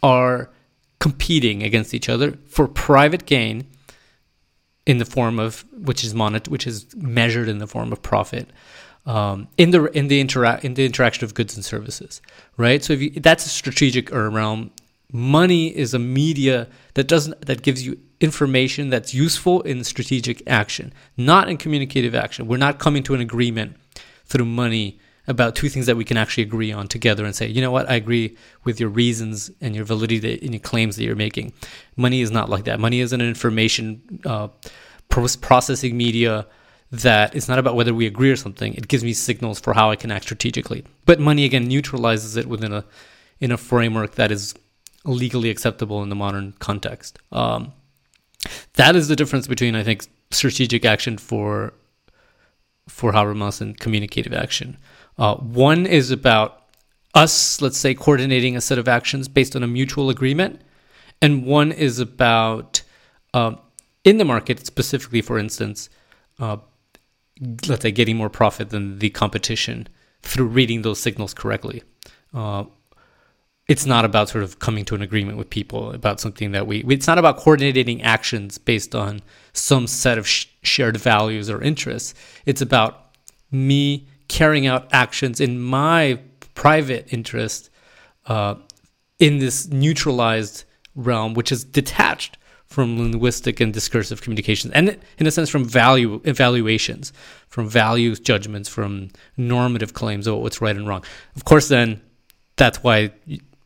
[0.00, 0.48] are
[1.00, 3.66] competing against each other for private gain
[4.88, 8.48] in the form of which is monet, which is measured in the form of profit
[9.08, 12.20] um, in the in the intera- in the interaction of goods and services,
[12.56, 12.84] right?
[12.84, 14.70] So if you, that's a strategic realm.
[15.10, 20.92] Money is a media that doesn't that gives you information that's useful in strategic action,
[21.16, 22.46] not in communicative action.
[22.46, 23.76] We're not coming to an agreement
[24.26, 24.98] through money
[25.28, 27.88] about two things that we can actually agree on together and say, you know what,
[27.88, 31.52] I agree with your reasons and your validity and your claims that you're making.
[31.96, 32.80] Money is not like that.
[32.80, 34.48] Money is an information uh,
[35.08, 36.46] processing media
[36.90, 38.72] that it's not about whether we agree or something.
[38.74, 40.84] It gives me signals for how I can act strategically.
[41.04, 42.84] But money again neutralizes it within a
[43.40, 44.54] in a framework that is
[45.04, 47.18] legally acceptable in the modern context.
[47.30, 47.72] Um,
[48.74, 51.74] that is the difference between I think strategic action for
[52.88, 54.78] for Habermas and communicative action.
[55.18, 56.62] Uh, one is about
[57.14, 60.60] us, let's say, coordinating a set of actions based on a mutual agreement,
[61.20, 62.82] and one is about
[63.34, 63.54] uh,
[64.04, 65.90] in the market, specifically, for instance,
[66.38, 66.58] uh,
[67.66, 69.88] let's say, getting more profit than the competition
[70.22, 71.82] through reading those signals correctly.
[72.32, 72.64] Uh,
[73.68, 76.84] it's not about sort of coming to an agreement with people about something that we.
[76.88, 79.20] It's not about coordinating actions based on
[79.52, 82.14] some set of sh- shared values or interests.
[82.46, 83.14] It's about
[83.50, 86.20] me carrying out actions in my
[86.54, 87.70] private interest
[88.26, 88.54] uh,
[89.18, 90.64] in this neutralized
[90.94, 96.20] realm, which is detached from linguistic and discursive communications, and in a sense from value
[96.24, 97.12] evaluations,
[97.48, 99.08] from values judgments, from
[99.38, 101.02] normative claims about what's right and wrong.
[101.34, 102.02] Of course, then
[102.56, 103.12] that's why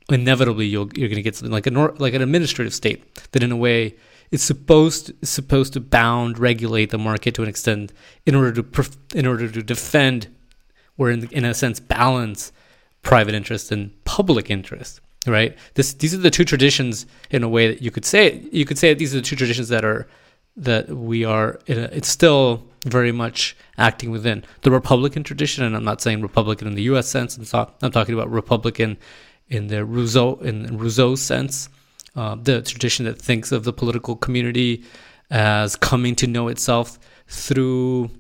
[0.09, 3.03] inevitably you are going to get something like a like an administrative state
[3.33, 3.97] that, in a way,
[4.31, 7.93] is supposed supposed to bound regulate the market to an extent
[8.25, 10.29] in order to in order to defend
[11.03, 12.53] or in, in a sense balance
[13.03, 15.57] private interest and public interest right?
[15.75, 18.79] This these are the two traditions in a way that you could say you could
[18.79, 20.09] say these are the two traditions that are
[20.57, 24.45] that we are a, it's still very much acting within.
[24.63, 27.93] The republican tradition and i'm not saying republican in the us sense i'm, so, I'm
[27.93, 28.99] talking about republican
[29.49, 31.69] in the rousseau in rousseau's sense
[32.17, 34.85] uh, the tradition that thinks of the political community
[35.31, 38.11] as coming to know itself through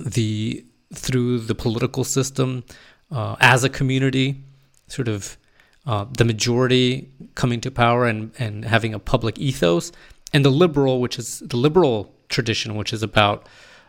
[0.00, 2.64] the through the political system
[3.10, 4.42] uh, as a community,
[4.88, 5.36] sort of
[5.86, 9.92] uh, the majority coming to power and, and having a public ethos,
[10.32, 13.48] and the liberal, which is the liberal tradition, which is about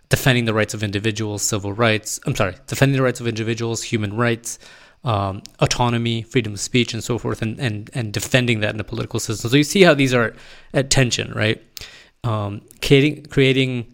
[0.09, 2.19] defending the rights of individuals, civil rights.
[2.25, 4.59] I'm sorry, defending the rights of individuals, human rights,
[5.03, 8.83] um, autonomy, freedom of speech, and so forth, and, and, and defending that in the
[8.83, 9.49] political system.
[9.49, 10.33] So you see how these are
[10.73, 11.61] at tension, right?
[12.23, 13.92] Um, creating, creating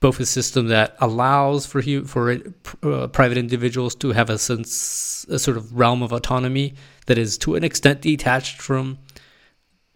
[0.00, 2.36] both a system that allows for for
[2.82, 6.74] uh, private individuals to have a sense, a sort of realm of autonomy
[7.06, 8.98] that is to an extent detached from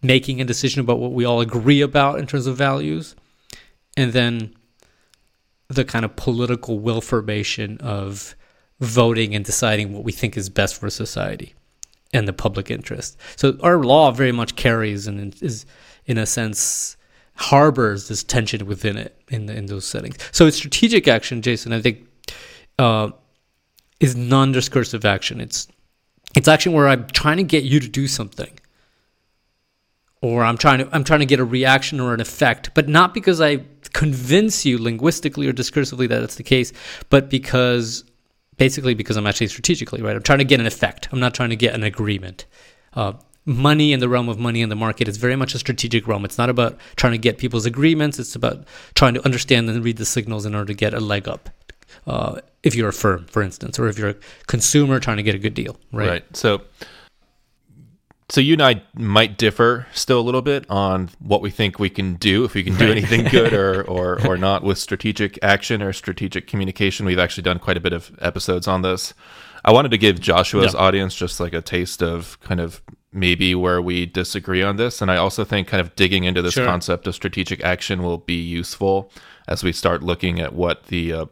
[0.03, 3.15] making a decision about what we all agree about in terms of values,
[3.97, 4.55] and then
[5.69, 8.35] the kind of political will formation of
[8.81, 11.55] voting and deciding what we think is best for society
[12.13, 13.17] and the public interest.
[13.37, 15.65] So our law very much carries and is,
[16.05, 16.97] in a sense,
[17.35, 20.17] harbors this tension within it in the, in those settings.
[20.33, 21.73] So it's strategic action, Jason.
[21.73, 22.07] I think
[22.79, 23.11] uh,
[24.01, 25.41] is non-discursive action.
[25.41, 25.69] It's
[26.35, 28.59] it's action where I'm trying to get you to do something,
[30.21, 33.15] or I'm trying to I'm trying to get a reaction or an effect, but not
[33.15, 36.73] because I convince you linguistically or discursively that that's the case,
[37.11, 38.05] but because
[38.57, 40.17] basically because I'm actually strategically right.
[40.17, 41.09] I'm trying to get an effect.
[41.13, 42.47] I'm not trying to get an agreement.
[42.95, 43.15] Uh,
[43.45, 46.25] money in the realm of money in the market is very much a strategic realm.
[46.25, 48.19] It's not about trying to get people's agreements.
[48.19, 48.65] It's about
[48.95, 51.51] trying to understand and read the signals in order to get a leg up.
[52.07, 54.17] Uh, if you're a firm, for instance, or if you're a
[54.47, 56.09] consumer trying to get a good deal, right?
[56.09, 56.37] Right.
[56.37, 56.63] So
[58.29, 61.91] so you and I might differ still a little bit on what we think we
[61.91, 65.83] can do if we can do anything good or, or or not with strategic action
[65.83, 67.05] or strategic communication.
[67.05, 69.13] We've actually done quite a bit of episodes on this.
[69.65, 70.81] I wanted to give Joshua's Yeah.
[70.81, 72.81] audience just like a taste of kind of
[73.13, 76.55] maybe where we disagree on this, and I also think kind of digging into this
[76.55, 76.65] Sure.
[76.67, 79.11] concept of strategic action will be useful
[79.47, 81.27] as we start looking at what the uh,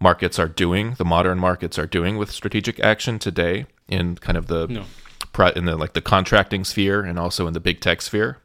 [0.00, 4.46] markets are doing, the modern markets are doing with strategic action today in kind of
[4.46, 4.84] the No.
[5.32, 8.38] pri- in the like the contracting sphere and also in the big tech sphere.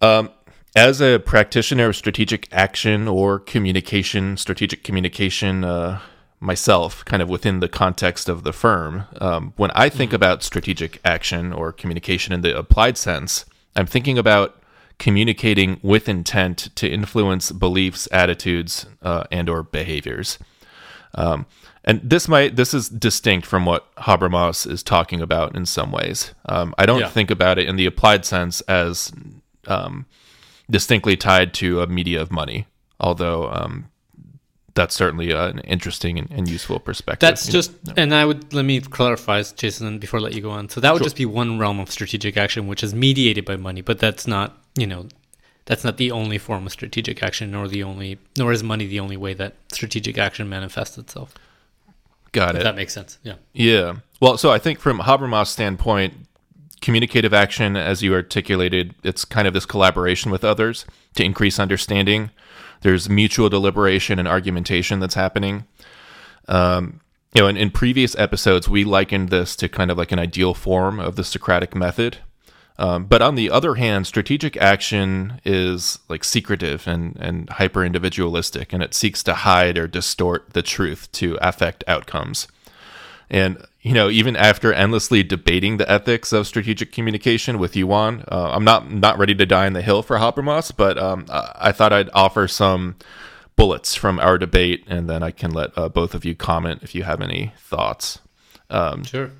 [0.00, 0.30] Um,
[0.76, 5.98] as a practitioner of strategic action or communication, strategic communication uh,
[6.40, 10.98] myself, kind of within the context of the firm, um, when I think about strategic
[11.04, 13.44] action or communication in the applied sense,
[13.76, 14.56] I'm thinking about
[14.98, 20.38] communicating with intent to influence beliefs, attitudes, uh, and or behaviors.
[21.14, 21.46] Um,
[21.84, 26.34] and this might this is distinct from what Habermas is talking about in some ways.
[26.46, 27.08] Um, I don't Yeah.
[27.08, 29.10] think about it in the applied sense as
[29.66, 30.06] um,
[30.70, 32.66] distinctly tied to a media of money,
[32.98, 33.89] although um,
[34.80, 37.20] that's certainly uh, an interesting and, and useful perspective.
[37.20, 40.70] That's just, and I would let me clarify, Jason, before I let you go on.
[40.70, 43.82] So that would just be one realm of strategic action, which is mediated by money,
[43.82, 45.06] but that's not, you know,
[45.66, 49.00] that's not the only form of strategic action, nor the only, nor is money the
[49.00, 51.34] only way that strategic action manifests itself.
[52.32, 52.64] got If it.
[52.64, 53.18] that makes sense.
[53.22, 53.34] Yeah.
[53.52, 53.96] Yeah.
[54.20, 56.14] Well, so I think from Habermas' standpoint,
[56.80, 62.30] communicative action, as you articulated, it's kind of this collaboration with others to increase understanding.
[62.80, 65.66] There's mutual deliberation and argumentation that's happening.
[66.48, 67.00] Um,
[67.34, 70.54] you know, in, in previous episodes, we likened this to kind of like an ideal
[70.54, 72.18] form of the Socratic method.
[72.78, 78.72] Um, but on the other hand, strategic action is like secretive and, and hyper individualistic,
[78.72, 82.48] and it seeks to hide or distort the truth to affect outcomes.
[83.28, 88.50] And you know, even after endlessly debating the ethics of strategic communication with Juan, uh,
[88.52, 91.72] I'm not not ready to die on the hill for Habermas, but um, I, I
[91.72, 92.96] thought I'd offer some
[93.56, 96.94] bullets from our debate, and then I can let uh, both of you comment if
[96.94, 98.18] you have any thoughts.
[99.04, 99.30] Sure.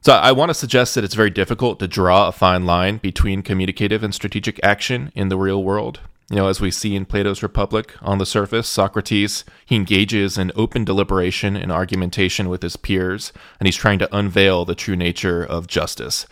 [0.00, 3.42] So I want to suggest that it's very difficult to draw a fine line between
[3.42, 5.98] communicative and strategic action in the real world.
[6.28, 10.50] You know, as we see in Plato's Republic, on the surface, Socrates, he engages in
[10.56, 15.44] open deliberation and argumentation with his peers, and he's trying to unveil the true nature
[15.44, 16.26] of justice.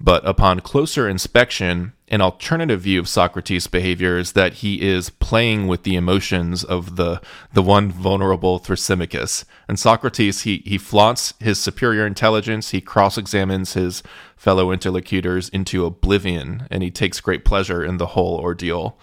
[0.00, 5.66] But upon closer inspection, an alternative view of Socrates' behavior is that he is playing
[5.66, 7.20] with the emotions of the,
[7.52, 9.44] the one vulnerable Thrasymachus.
[9.66, 14.02] And Socrates, he, he flaunts his superior intelligence, he cross examines his
[14.36, 18.98] fellow interlocutors into oblivion, and he takes great pleasure in the whole ordeal.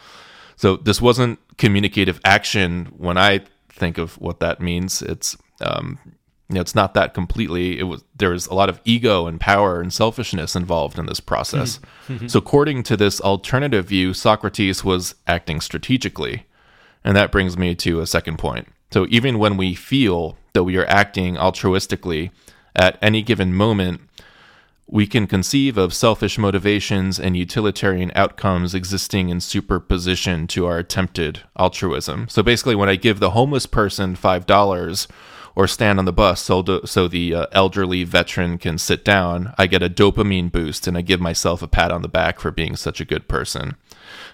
[0.60, 5.02] So this wasn't communicative action when I think of what that means.
[5.02, 5.98] It's um,
[6.50, 7.80] you know, it's not that completely.
[7.80, 11.22] It was there was a lot of ego and power and selfishness involved in this
[11.22, 11.80] process.
[12.28, 16.46] so according to this alternative view, Socrates was acting strategically.
[17.06, 18.68] And that brings me to a second point.
[18.92, 22.32] So even when we feel that we are acting altruistically
[22.76, 24.02] at any given moment,
[24.92, 31.42] we can conceive of selfish motivations and utilitarian outcomes existing in superposition to our attempted
[31.58, 32.28] altruism.
[32.28, 35.08] So basically, when I give the homeless person $5
[35.56, 39.54] or stand on the bus so, the- so the uh, elderly veteran can sit down,
[39.58, 42.50] I get a dopamine boost and I give myself a pat on the back for
[42.50, 43.76] being such a good person.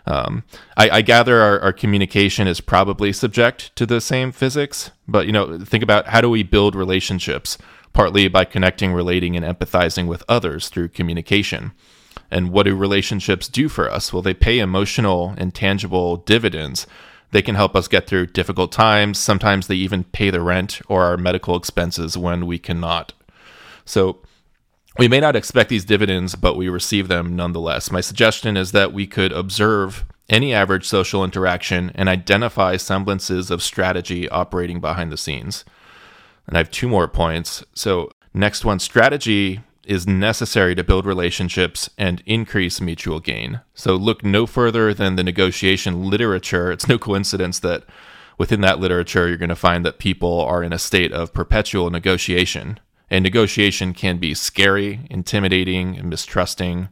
[0.06, 0.44] Um,
[0.78, 5.34] I, I gather our, our communication is probably subject to the same physics, but you
[5.34, 7.58] know, think about how do we build relationships?
[7.96, 11.72] Partly by connecting, relating, and empathizing with others through communication.
[12.30, 14.12] And what do relationships do for us?
[14.12, 16.88] Well, they pay emotional and tangible dividends.
[17.32, 19.18] They can help us get through difficult times.
[19.18, 23.14] Sometimes they even pay the rent or our medical expenses when we cannot.
[23.86, 24.20] So,
[24.98, 27.92] we may not expect these dividends, but we receive them nonetheless.
[27.92, 33.64] My suggestion is that we could observe any average social interaction and identify semblances of
[33.64, 35.64] strategy operating behind the scenes.
[36.48, 37.64] And I have two more points.
[37.74, 43.62] So, next one strategy is necessary to build relationships and increase mutual gain.
[43.74, 46.72] So, look no further than the negotiation literature.
[46.72, 47.84] It's no coincidence that
[48.38, 51.90] within that literature, you're going to find that people are in a state of perpetual
[51.90, 52.80] negotiation.
[53.10, 56.90] And negotiation can be scary, intimidating, and mistrusting.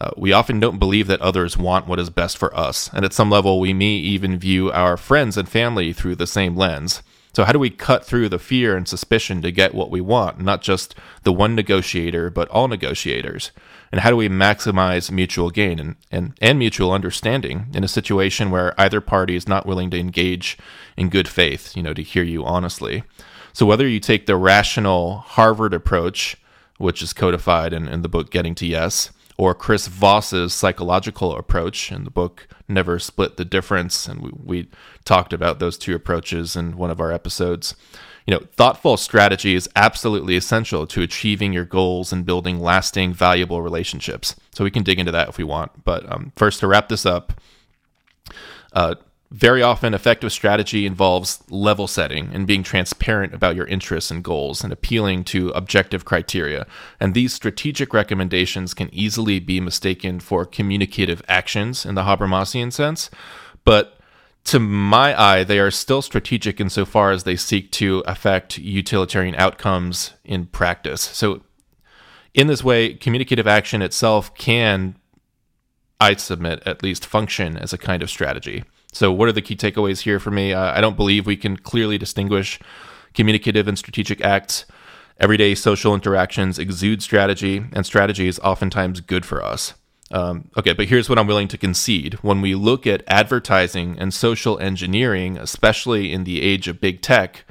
[0.00, 2.90] Uh, we often don't believe that others want what is best for us.
[2.92, 6.56] And at some level, we may even view our friends and family through the same
[6.56, 7.02] lens.
[7.32, 10.40] So, how do we cut through the fear and suspicion to get what we want?
[10.40, 13.52] Not just the one negotiator, but all negotiators.
[13.92, 18.50] And how do we maximize mutual gain and, and, and mutual understanding in a situation
[18.50, 20.58] where either party is not willing to engage
[20.96, 23.04] in good faith, you know, to hear you honestly?
[23.52, 26.36] So, whether you take the rational Harvard approach
[26.80, 29.10] which is codified in, in the book Getting to Yes,
[29.40, 34.06] or Chris Voss's psychological approach in the book Never Split the Difference.
[34.06, 34.68] And we, we
[35.06, 37.74] talked about those two approaches in one of our episodes.
[38.26, 43.62] You know, thoughtful strategy is absolutely essential to achieving your goals and building lasting, valuable
[43.62, 44.36] relationships.
[44.50, 45.84] So we can dig into that if we want.
[45.84, 47.32] But um, first, to wrap this up,
[48.74, 48.96] uh,
[49.32, 54.64] very often, effective strategy involves level setting and being transparent about your interests and goals
[54.64, 56.66] and appealing to objective criteria.
[56.98, 63.08] And these strategic recommendations can easily be mistaken for communicative actions in the Habermasian sense.
[63.64, 64.00] But
[64.44, 70.14] to my eye, they are still strategic insofar as they seek to affect utilitarian outcomes
[70.24, 71.02] in practice.
[71.02, 71.42] So,
[72.34, 74.96] in this way, communicative action itself can,
[76.00, 78.64] I submit, at least function as a kind of strategy.
[78.92, 80.52] So, what are the key takeaways here for me?
[80.52, 82.58] Uh, I don't believe we can clearly distinguish
[83.14, 84.66] communicative and strategic acts.
[85.18, 89.74] Everyday social interactions exude strategy, and strategy is oftentimes good for us.
[90.12, 92.14] Um, okay, but here's what I'm willing to concede.
[92.14, 97.44] When we look at advertising and social engineering, especially in the age of big tech,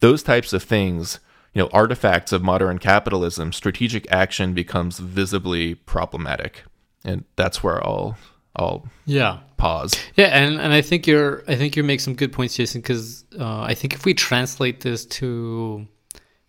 [0.00, 1.20] those types of things,
[1.52, 6.64] you know, artifacts of modern capitalism, strategic action becomes visibly problematic.
[7.04, 8.16] And that's where I'll
[8.56, 9.94] I'll yeah pause.
[10.16, 13.24] Yeah, and, and I think you're I think you make some good points, Jason, because
[13.38, 15.86] uh, I think if we translate this to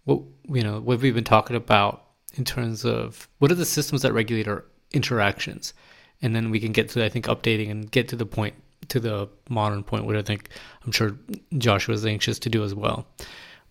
[0.05, 2.05] what you know what we've been talking about
[2.35, 5.73] in terms of what are the systems that regulate our interactions,
[6.21, 8.55] and then we can get to I think updating and get to the point
[8.87, 10.49] to the modern point, which I think
[10.85, 11.17] I'm sure
[11.57, 13.05] Joshua is anxious to do as well.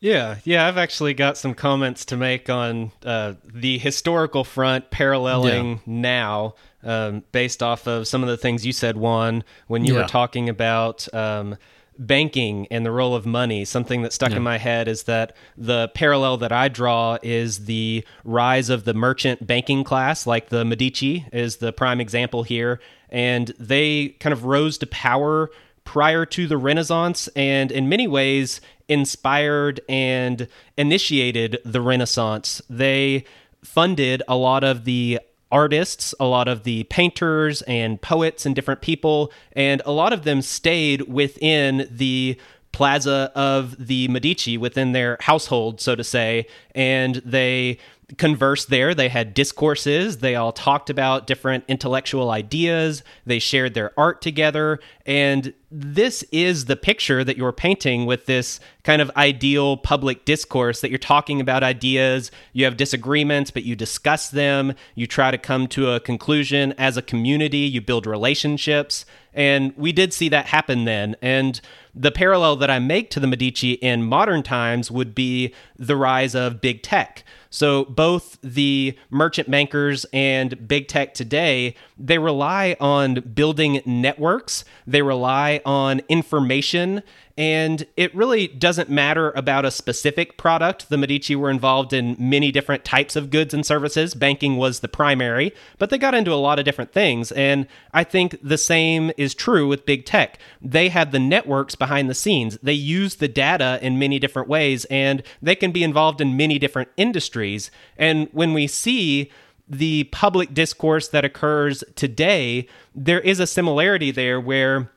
[0.01, 5.73] Yeah, yeah, I've actually got some comments to make on uh, the historical front paralleling
[5.73, 5.79] yeah.
[5.87, 10.03] now, um, based off of some of the things you said, Juan, when you yeah.
[10.03, 11.57] were talking about um,
[12.01, 13.65] banking and the role of money.
[13.65, 14.39] Something that stuck yeah.
[14.39, 18.95] in my head is that the parallel that I draw is the rise of the
[18.95, 22.81] merchant banking class, like the Medici is the prime example here.
[23.11, 25.51] And they kind of rose to power
[25.85, 32.63] prior to the Renaissance and in many ways inspired and initiated the Renaissance.
[32.71, 33.25] They
[33.63, 35.21] funded a lot of the
[35.53, 40.25] artists, a lot of the painters and poets and different people, and a lot of
[40.25, 42.39] them stayed within the
[42.73, 47.79] plaza of the Medici within their household, so to say, and they
[48.17, 48.95] conversed there.
[48.95, 50.19] They had discourses.
[50.19, 53.03] They all talked about different intellectual ideas.
[53.27, 54.81] They shared their art together.
[55.07, 60.81] And this is the picture that you're painting with this kind of ideal public discourse
[60.81, 62.33] that you're talking about ideas.
[62.53, 64.75] You have disagreements, but you discuss them.
[64.97, 67.59] You try to come to a conclusion as a community.
[67.59, 69.05] You build relationships.
[69.33, 71.15] And we did see that happen then.
[71.23, 71.61] And
[71.95, 76.35] the parallel that I make to the Medici in modern times would be the rise
[76.35, 77.25] of big tech.
[77.51, 85.03] So both the merchant bankers and big tech today, they rely on building networks, they
[85.03, 87.03] rely on information
[87.41, 90.91] and it really doesn't matter about a specific product.
[90.91, 94.13] The Medici were involved in many different types of goods and services.
[94.13, 97.33] Banking was the primary, but they got into a lot of different things.
[97.33, 100.39] And I think the same is true with big tech.
[100.61, 104.85] They have the networks behind the scenes, they use the data in many different ways,
[104.91, 107.71] and they can be involved in many different industries.
[107.97, 109.31] And when we see
[109.67, 114.91] the public discourse that occurs today, there is a similarity there where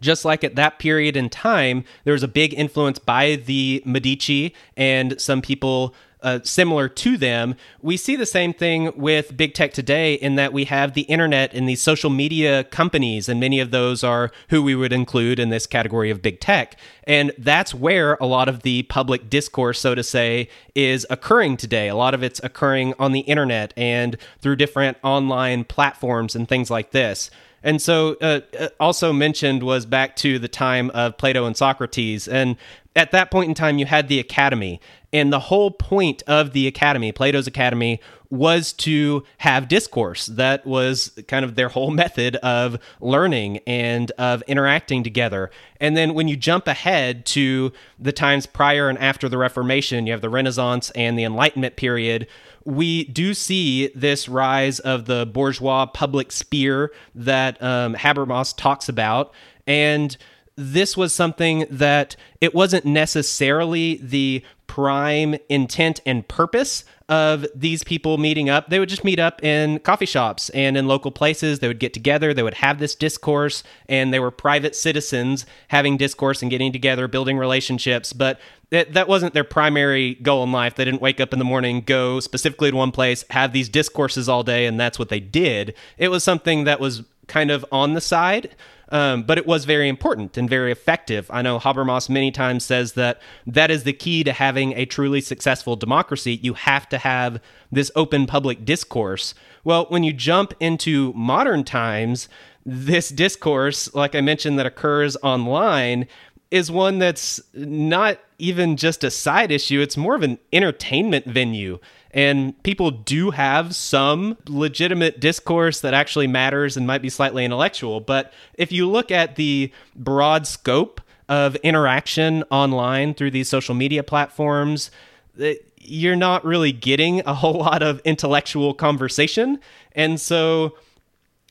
[0.00, 4.54] just like at that period in time, there was a big influence by the Medici
[4.76, 7.54] and some people uh, similar to them.
[7.80, 11.54] We see the same thing with big tech today in that we have the internet
[11.54, 15.50] and these social media companies, and many of those are who we would include in
[15.50, 16.78] this category of big tech.
[17.04, 21.88] And that's where a lot of the public discourse, so to say, is occurring today.
[21.88, 26.70] A lot of it's occurring on the internet and through different online platforms and things
[26.70, 27.30] like this.
[27.62, 32.28] And so, uh, uh, also mentioned was back to the time of Plato and Socrates.
[32.28, 32.56] And
[32.94, 34.80] at that point in time, you had the academy.
[35.12, 40.26] And the whole point of the academy, Plato's academy, was to have discourse.
[40.26, 45.50] That was kind of their whole method of learning and of interacting together.
[45.80, 50.12] And then when you jump ahead to the times prior and after the Reformation, you
[50.12, 52.26] have the Renaissance and the Enlightenment period
[52.68, 59.32] we do see this rise of the bourgeois public sphere that um, Habermas talks about.
[59.66, 60.14] And
[60.58, 68.18] this was something that it wasn't necessarily the prime intent and purpose of these people
[68.18, 68.68] meeting up.
[68.68, 71.60] They would just meet up in coffee shops and in local places.
[71.60, 75.96] They would get together, they would have this discourse, and they were private citizens having
[75.96, 78.12] discourse and getting together, building relationships.
[78.12, 78.40] But
[78.70, 80.74] that, that wasn't their primary goal in life.
[80.74, 84.28] They didn't wake up in the morning, go specifically to one place, have these discourses
[84.28, 85.74] all day, and that's what they did.
[85.96, 88.56] It was something that was kind of on the side.
[88.90, 91.30] Um, but it was very important and very effective.
[91.30, 95.20] I know Habermas many times says that that is the key to having a truly
[95.20, 96.40] successful democracy.
[96.42, 97.40] You have to have
[97.70, 99.34] this open public discourse.
[99.62, 102.30] Well, when you jump into modern times,
[102.64, 106.06] this discourse, like I mentioned, that occurs online
[106.50, 111.78] is one that's not even just a side issue, it's more of an entertainment venue.
[112.10, 118.00] And people do have some legitimate discourse that actually matters and might be slightly intellectual.
[118.00, 124.02] But if you look at the broad scope of interaction online through these social media
[124.02, 124.90] platforms,
[125.38, 129.60] eh, you're not really getting a whole lot of intellectual conversation.
[129.92, 130.76] And so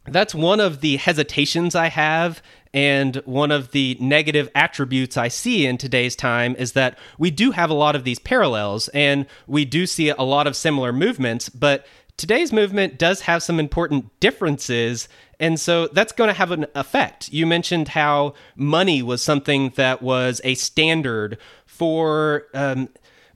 [0.06, 2.42] that's one of the hesitations I have
[2.78, 7.50] and one of the negative attributes I see in today's time is that we do
[7.50, 11.50] have a lot of these parallels and we do see a lot of similar movements,
[11.50, 11.88] but
[12.18, 15.10] today's movement does have some important differences.
[15.40, 17.34] And so that's going to have an effect.
[17.34, 22.90] You mentioned how money was something that was a standard for um,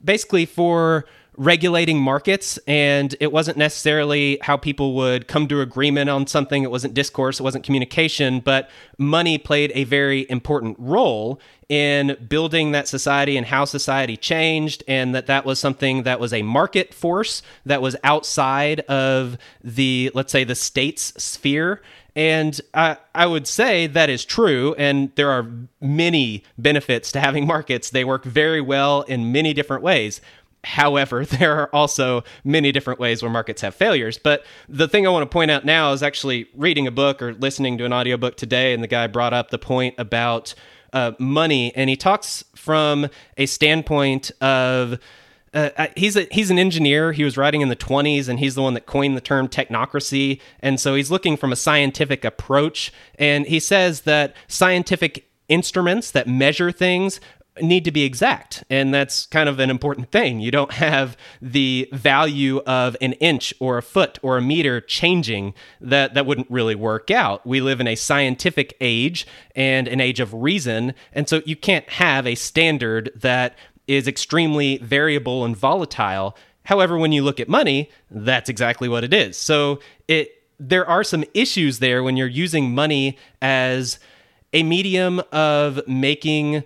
[0.04, 1.04] basically for
[1.36, 6.70] regulating markets and it wasn't necessarily how people would come to agreement on something it
[6.70, 8.68] wasn't discourse it wasn't communication but
[8.98, 11.40] money played a very important role
[11.70, 16.34] in building that society and how society changed and that that was something that was
[16.34, 21.80] a market force that was outside of the let's say the state's sphere
[22.14, 24.74] and I, I would say that is true.
[24.76, 25.50] And there are
[25.80, 27.90] many benefits to having markets.
[27.90, 30.20] They work very well in many different ways.
[30.64, 34.18] However, there are also many different ways where markets have failures.
[34.18, 37.34] But the thing I want to point out now is actually reading a book or
[37.34, 40.54] listening to an audiobook today, and the guy brought up the point about
[40.92, 44.98] uh, money, and he talks from a standpoint of.
[45.54, 47.12] Uh, he's a, he's an engineer.
[47.12, 50.40] He was writing in the 20s, and he's the one that coined the term technocracy.
[50.60, 52.90] And so he's looking from a scientific approach.
[53.18, 57.20] And he says that scientific instruments that measure things
[57.60, 60.40] need to be exact and that's kind of an important thing.
[60.40, 65.52] You don't have the value of an inch or a foot or a meter changing
[65.80, 67.46] that that wouldn't really work out.
[67.46, 71.88] We live in a scientific age and an age of reason and so you can't
[71.90, 73.56] have a standard that
[73.86, 76.36] is extremely variable and volatile.
[76.64, 79.36] However when you look at money that's exactly what it is.
[79.36, 83.98] So it there are some issues there when you're using money as
[84.52, 86.62] a medium of making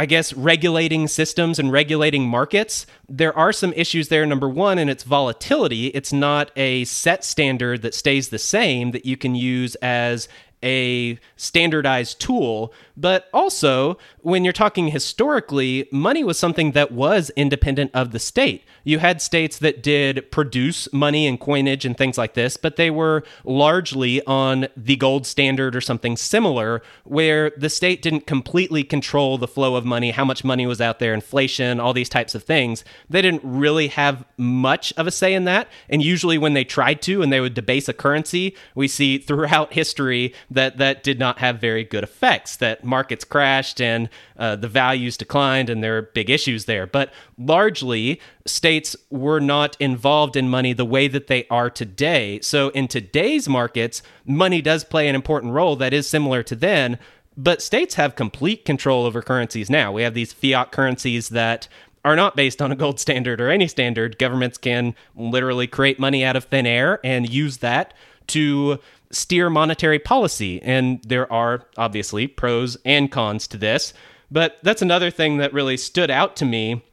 [0.00, 4.24] I guess, regulating systems and regulating markets, there are some issues there.
[4.24, 9.04] Number one, in its volatility, it's not a set standard that stays the same that
[9.04, 10.28] you can use as
[10.62, 17.90] a standardized tool, but also when you're talking historically, money was something that was independent
[17.94, 18.64] of the state.
[18.84, 22.90] You had states that did produce money and coinage and things like this, but they
[22.90, 29.38] were largely on the gold standard or something similar, where the state didn't completely control
[29.38, 32.42] the flow of money, how much money was out there, inflation, all these types of
[32.42, 32.84] things.
[33.08, 35.68] They didn't really have much of a say in that.
[35.88, 39.72] And usually, when they tried to and they would debase a currency, we see throughout
[39.74, 44.08] history that that did not have very good effects, that markets crashed and
[44.38, 46.86] uh, the values declined, and there are big issues there.
[46.86, 52.40] But largely, states were not involved in money the way that they are today.
[52.40, 56.98] So, in today's markets, money does play an important role that is similar to then.
[57.36, 59.92] But states have complete control over currencies now.
[59.92, 61.68] We have these fiat currencies that
[62.04, 64.18] are not based on a gold standard or any standard.
[64.18, 67.94] Governments can literally create money out of thin air and use that
[68.28, 68.78] to
[69.10, 70.60] steer monetary policy.
[70.62, 73.92] And there are obviously pros and cons to this.
[74.30, 76.84] But that's another thing that really stood out to me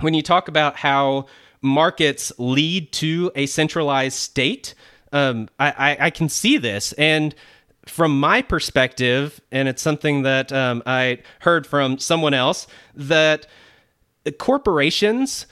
[0.00, 1.26] when you talk about how
[1.60, 4.74] markets lead to a centralized state.
[5.12, 6.92] Um, I, I, I, can see this.
[6.92, 7.34] And
[7.86, 13.46] from my perspective, and it's something that um, I heard from someone else, that
[14.38, 15.46] corporations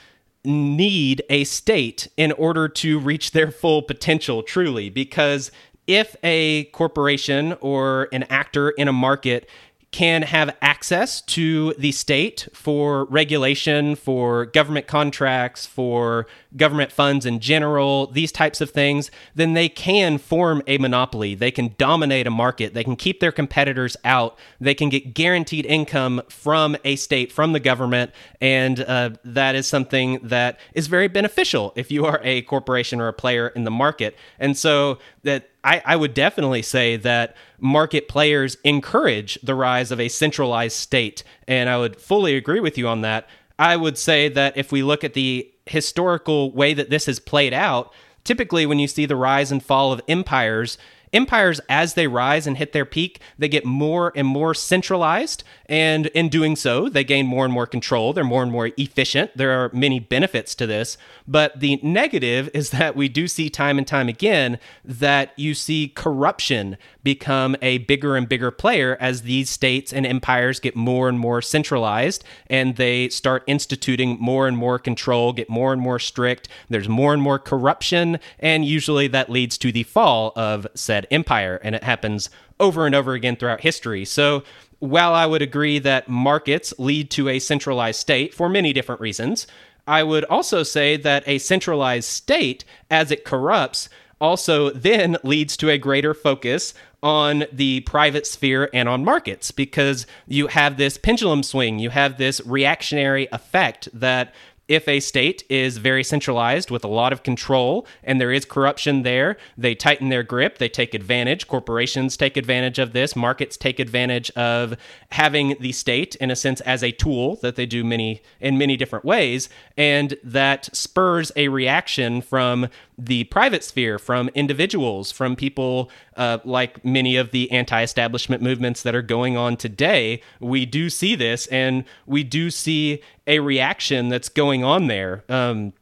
[0.45, 5.51] need a state in order to reach their full potential truly because
[5.87, 9.49] if a corporation or an actor in a market
[9.91, 16.27] can have access to the state for regulation, for government contracts, for
[16.57, 21.35] government funds in general, these types of things, then they can form a monopoly.
[21.35, 22.73] They can dominate a market.
[22.73, 24.37] They can keep their competitors out.
[24.59, 28.11] They can get guaranteed income from a state, from the government.
[28.41, 33.07] And uh, that is something that is very beneficial if you are a corporation or
[33.07, 34.17] a player in the market.
[34.37, 39.99] And so that I, I would definitely say that market players encourage the rise of
[39.99, 41.25] a centralized state.
[41.45, 43.27] And I would fully agree with you on that.
[43.59, 47.53] I would say that if we look at the historical way that this has played
[47.53, 50.77] out, typically when you see the rise and fall of empires,
[51.13, 56.07] empires as they rise and hit their peak they get more and more centralized and
[56.07, 59.51] in doing so they gain more and more control they're more and more efficient there
[59.51, 60.97] are many benefits to this
[61.27, 65.89] but the negative is that we do see time and time again that you see
[65.89, 71.19] corruption become a bigger and bigger player as these states and empires get more and
[71.19, 76.47] more centralized and they start instituting more and more control, get more and more strict.
[76.69, 81.59] There's more and more corruption, and usually that leads to the fall of said empire.
[81.63, 82.29] And it happens
[82.59, 84.05] over and over again throughout history.
[84.05, 84.43] So,
[84.79, 89.47] while I would agree that markets lead to a centralized state for many different reasons,
[89.87, 93.89] I would also say that a centralized state, as it corrupts,
[94.19, 96.73] also then leads to a greater focus
[97.03, 102.17] on the private sphere and on markets because you have this pendulum swing, you have
[102.17, 104.33] this reactionary effect that
[104.67, 109.03] if a state is very centralized with a lot of control and there is corruption
[109.03, 111.47] there, they tighten their grip, they take advantage.
[111.47, 114.75] Corporations take advantage of this, markets take advantage of
[115.11, 118.75] having the state in a sense as a tool that they do many in many
[118.75, 122.67] different ways and that spurs a reaction from
[122.97, 128.81] the private sphere, from individuals, from people uh, like many of the anti establishment movements
[128.81, 130.21] that are going on today.
[130.39, 135.23] We do see this, and we do see a reaction that's going on there.
[135.29, 135.73] Um,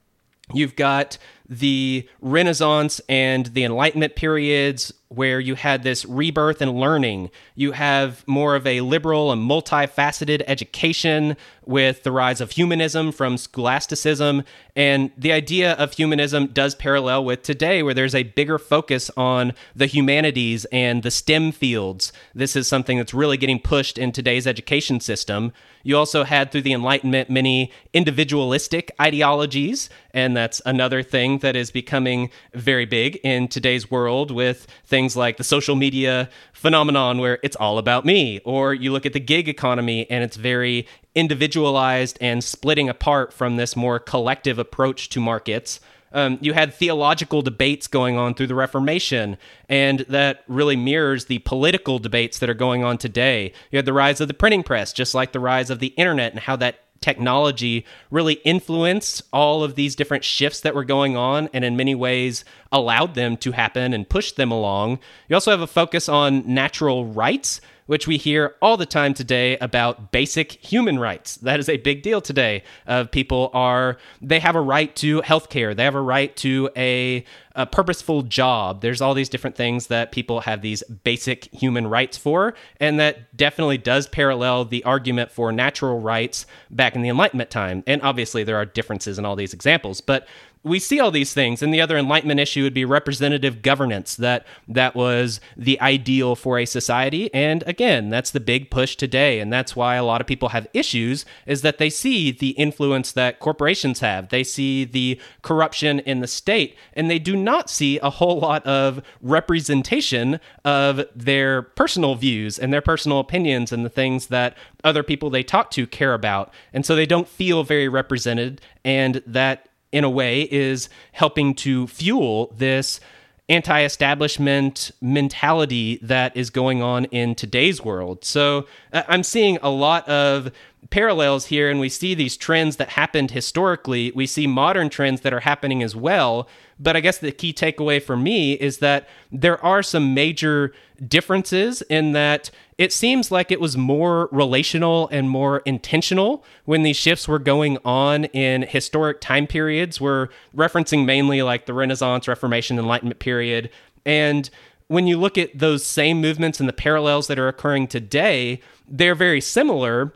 [0.53, 1.17] you've got
[1.47, 7.29] the Renaissance and the Enlightenment periods where you had this rebirth and learning.
[7.53, 13.37] You have more of a liberal and multifaceted education with the rise of humanism from
[13.37, 14.43] scholasticism.
[14.75, 19.53] And the idea of humanism does parallel with today, where there's a bigger focus on
[19.75, 22.11] the humanities and the STEM fields.
[22.33, 25.53] This is something that's really getting pushed in today's education system.
[25.83, 31.69] You also had through the Enlightenment many individualistic ideologies, and that's another thing that is
[31.69, 37.55] becoming very big in today's world with things like the social media phenomenon where it's
[37.57, 42.43] all about me, or you look at the gig economy and it's very individualized and
[42.43, 45.79] splitting apart from this more collective approach to markets.
[46.13, 51.39] Um, you had theological debates going on through the Reformation, and that really mirrors the
[51.39, 53.51] political debates that are going on today.
[53.69, 56.31] You had the rise of the printing press, just like the rise of the internet,
[56.31, 61.49] and how that technology really influenced all of these different shifts that were going on
[61.53, 64.99] and in many ways allowed them to happen and pushed them along.
[65.27, 69.57] You also have a focus on natural rights which we hear all the time today
[69.57, 71.35] about basic human rights.
[71.37, 72.63] That is a big deal today.
[72.87, 76.35] Of uh, people are they have a right to health care, they have a right
[76.37, 77.23] to a,
[77.55, 78.81] a purposeful job.
[78.81, 83.35] There's all these different things that people have these basic human rights for, and that
[83.37, 87.83] definitely does parallel the argument for natural rights back in the Enlightenment time.
[87.87, 90.27] And obviously, there are differences in all these examples, but
[90.65, 94.45] we see all these things and the other enlightenment issue would be representative governance that
[94.67, 99.53] that was the ideal for a society and again that's the big push today and
[99.53, 103.39] that's why a lot of people have issues is that they see the influence that
[103.39, 104.29] corporations have.
[104.29, 108.65] They see the corruption in the state and they do not see a whole lot
[108.65, 115.03] of representation of their personal views and their personal opinions and the things that other
[115.03, 116.53] people they talk to care about.
[116.73, 121.87] And so they don't feel very represented and that in a way, is helping to
[121.87, 122.99] fuel this
[123.47, 128.25] anti establishment mentality that is going on in today's world.
[128.25, 130.51] So uh, I'm seeing a lot of
[130.89, 134.11] parallels here, and we see these trends that happened historically.
[134.13, 136.47] We see modern trends that are happening as well.
[136.79, 140.73] But I guess the key takeaway for me is that there are some major
[141.07, 146.97] differences in that it seems like it was more relational and more intentional when these
[146.97, 150.01] shifts were going on in historic time periods.
[150.01, 153.69] We're referencing mainly like the Renaissance, Reformation, Enlightenment period.
[154.05, 154.49] And
[154.87, 159.15] when you look at those same movements and the parallels that are occurring today, they're
[159.15, 160.13] very similar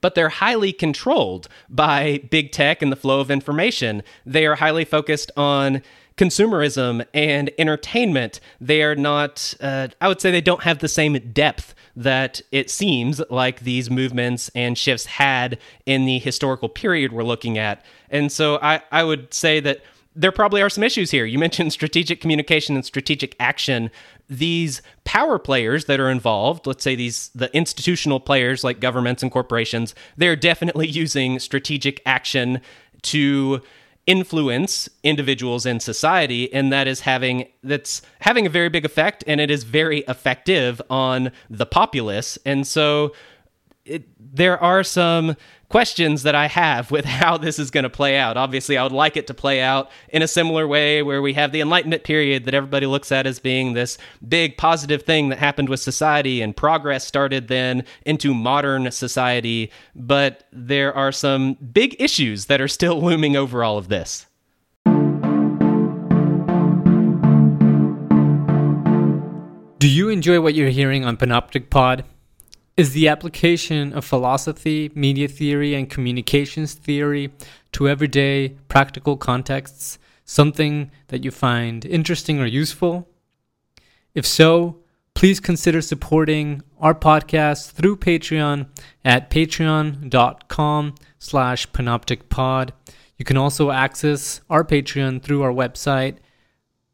[0.00, 4.02] but they're highly controlled by big tech and the flow of information.
[4.24, 5.82] They are highly focused on
[6.16, 8.40] consumerism and entertainment.
[8.60, 12.70] They are not, uh, I would say, they don't have the same depth that it
[12.70, 17.84] seems like these movements and shifts had in the historical period we're looking at.
[18.10, 19.80] And so I, I would say that
[20.14, 21.24] there probably are some issues here.
[21.24, 23.90] You mentioned strategic communication and strategic action.
[24.28, 29.30] These power players that are involved, let's say these the institutional players like governments and
[29.30, 32.60] corporations, they're definitely using strategic action
[33.02, 33.60] to
[34.06, 39.40] influence individuals in society and that is having that's having a very big effect and
[39.40, 42.36] it is very effective on the populace.
[42.44, 43.12] And so
[43.84, 45.36] it, there are some
[45.72, 48.36] questions that I have with how this is going to play out.
[48.36, 51.50] Obviously, I would like it to play out in a similar way where we have
[51.50, 53.96] the Enlightenment period that everybody looks at as being this
[54.28, 59.72] big positive thing that happened with society and progress started then into modern society.
[59.96, 64.26] But there are some big issues that are still looming over all of this.
[69.78, 72.04] Do you enjoy what you're hearing on Panoptic Pod?
[72.74, 77.30] Is the application of philosophy, media theory, and communications theory
[77.72, 83.10] to everyday practical contexts something that you find interesting or useful?
[84.14, 84.78] If so,
[85.14, 88.68] please consider supporting our podcast through Patreon
[89.04, 92.70] at patreon.com slash panopticpod.
[93.18, 96.16] You can also access our Patreon through our website,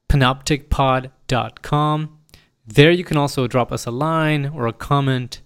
[0.08, 2.18] panopticpod.com.
[2.66, 5.40] There you can also drop us a line or a comment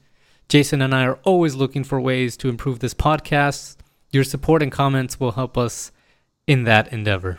[0.52, 3.76] Jason and I are always looking for ways to improve this podcast.
[4.10, 5.92] Your support and comments will help us
[6.46, 7.38] in that endeavor.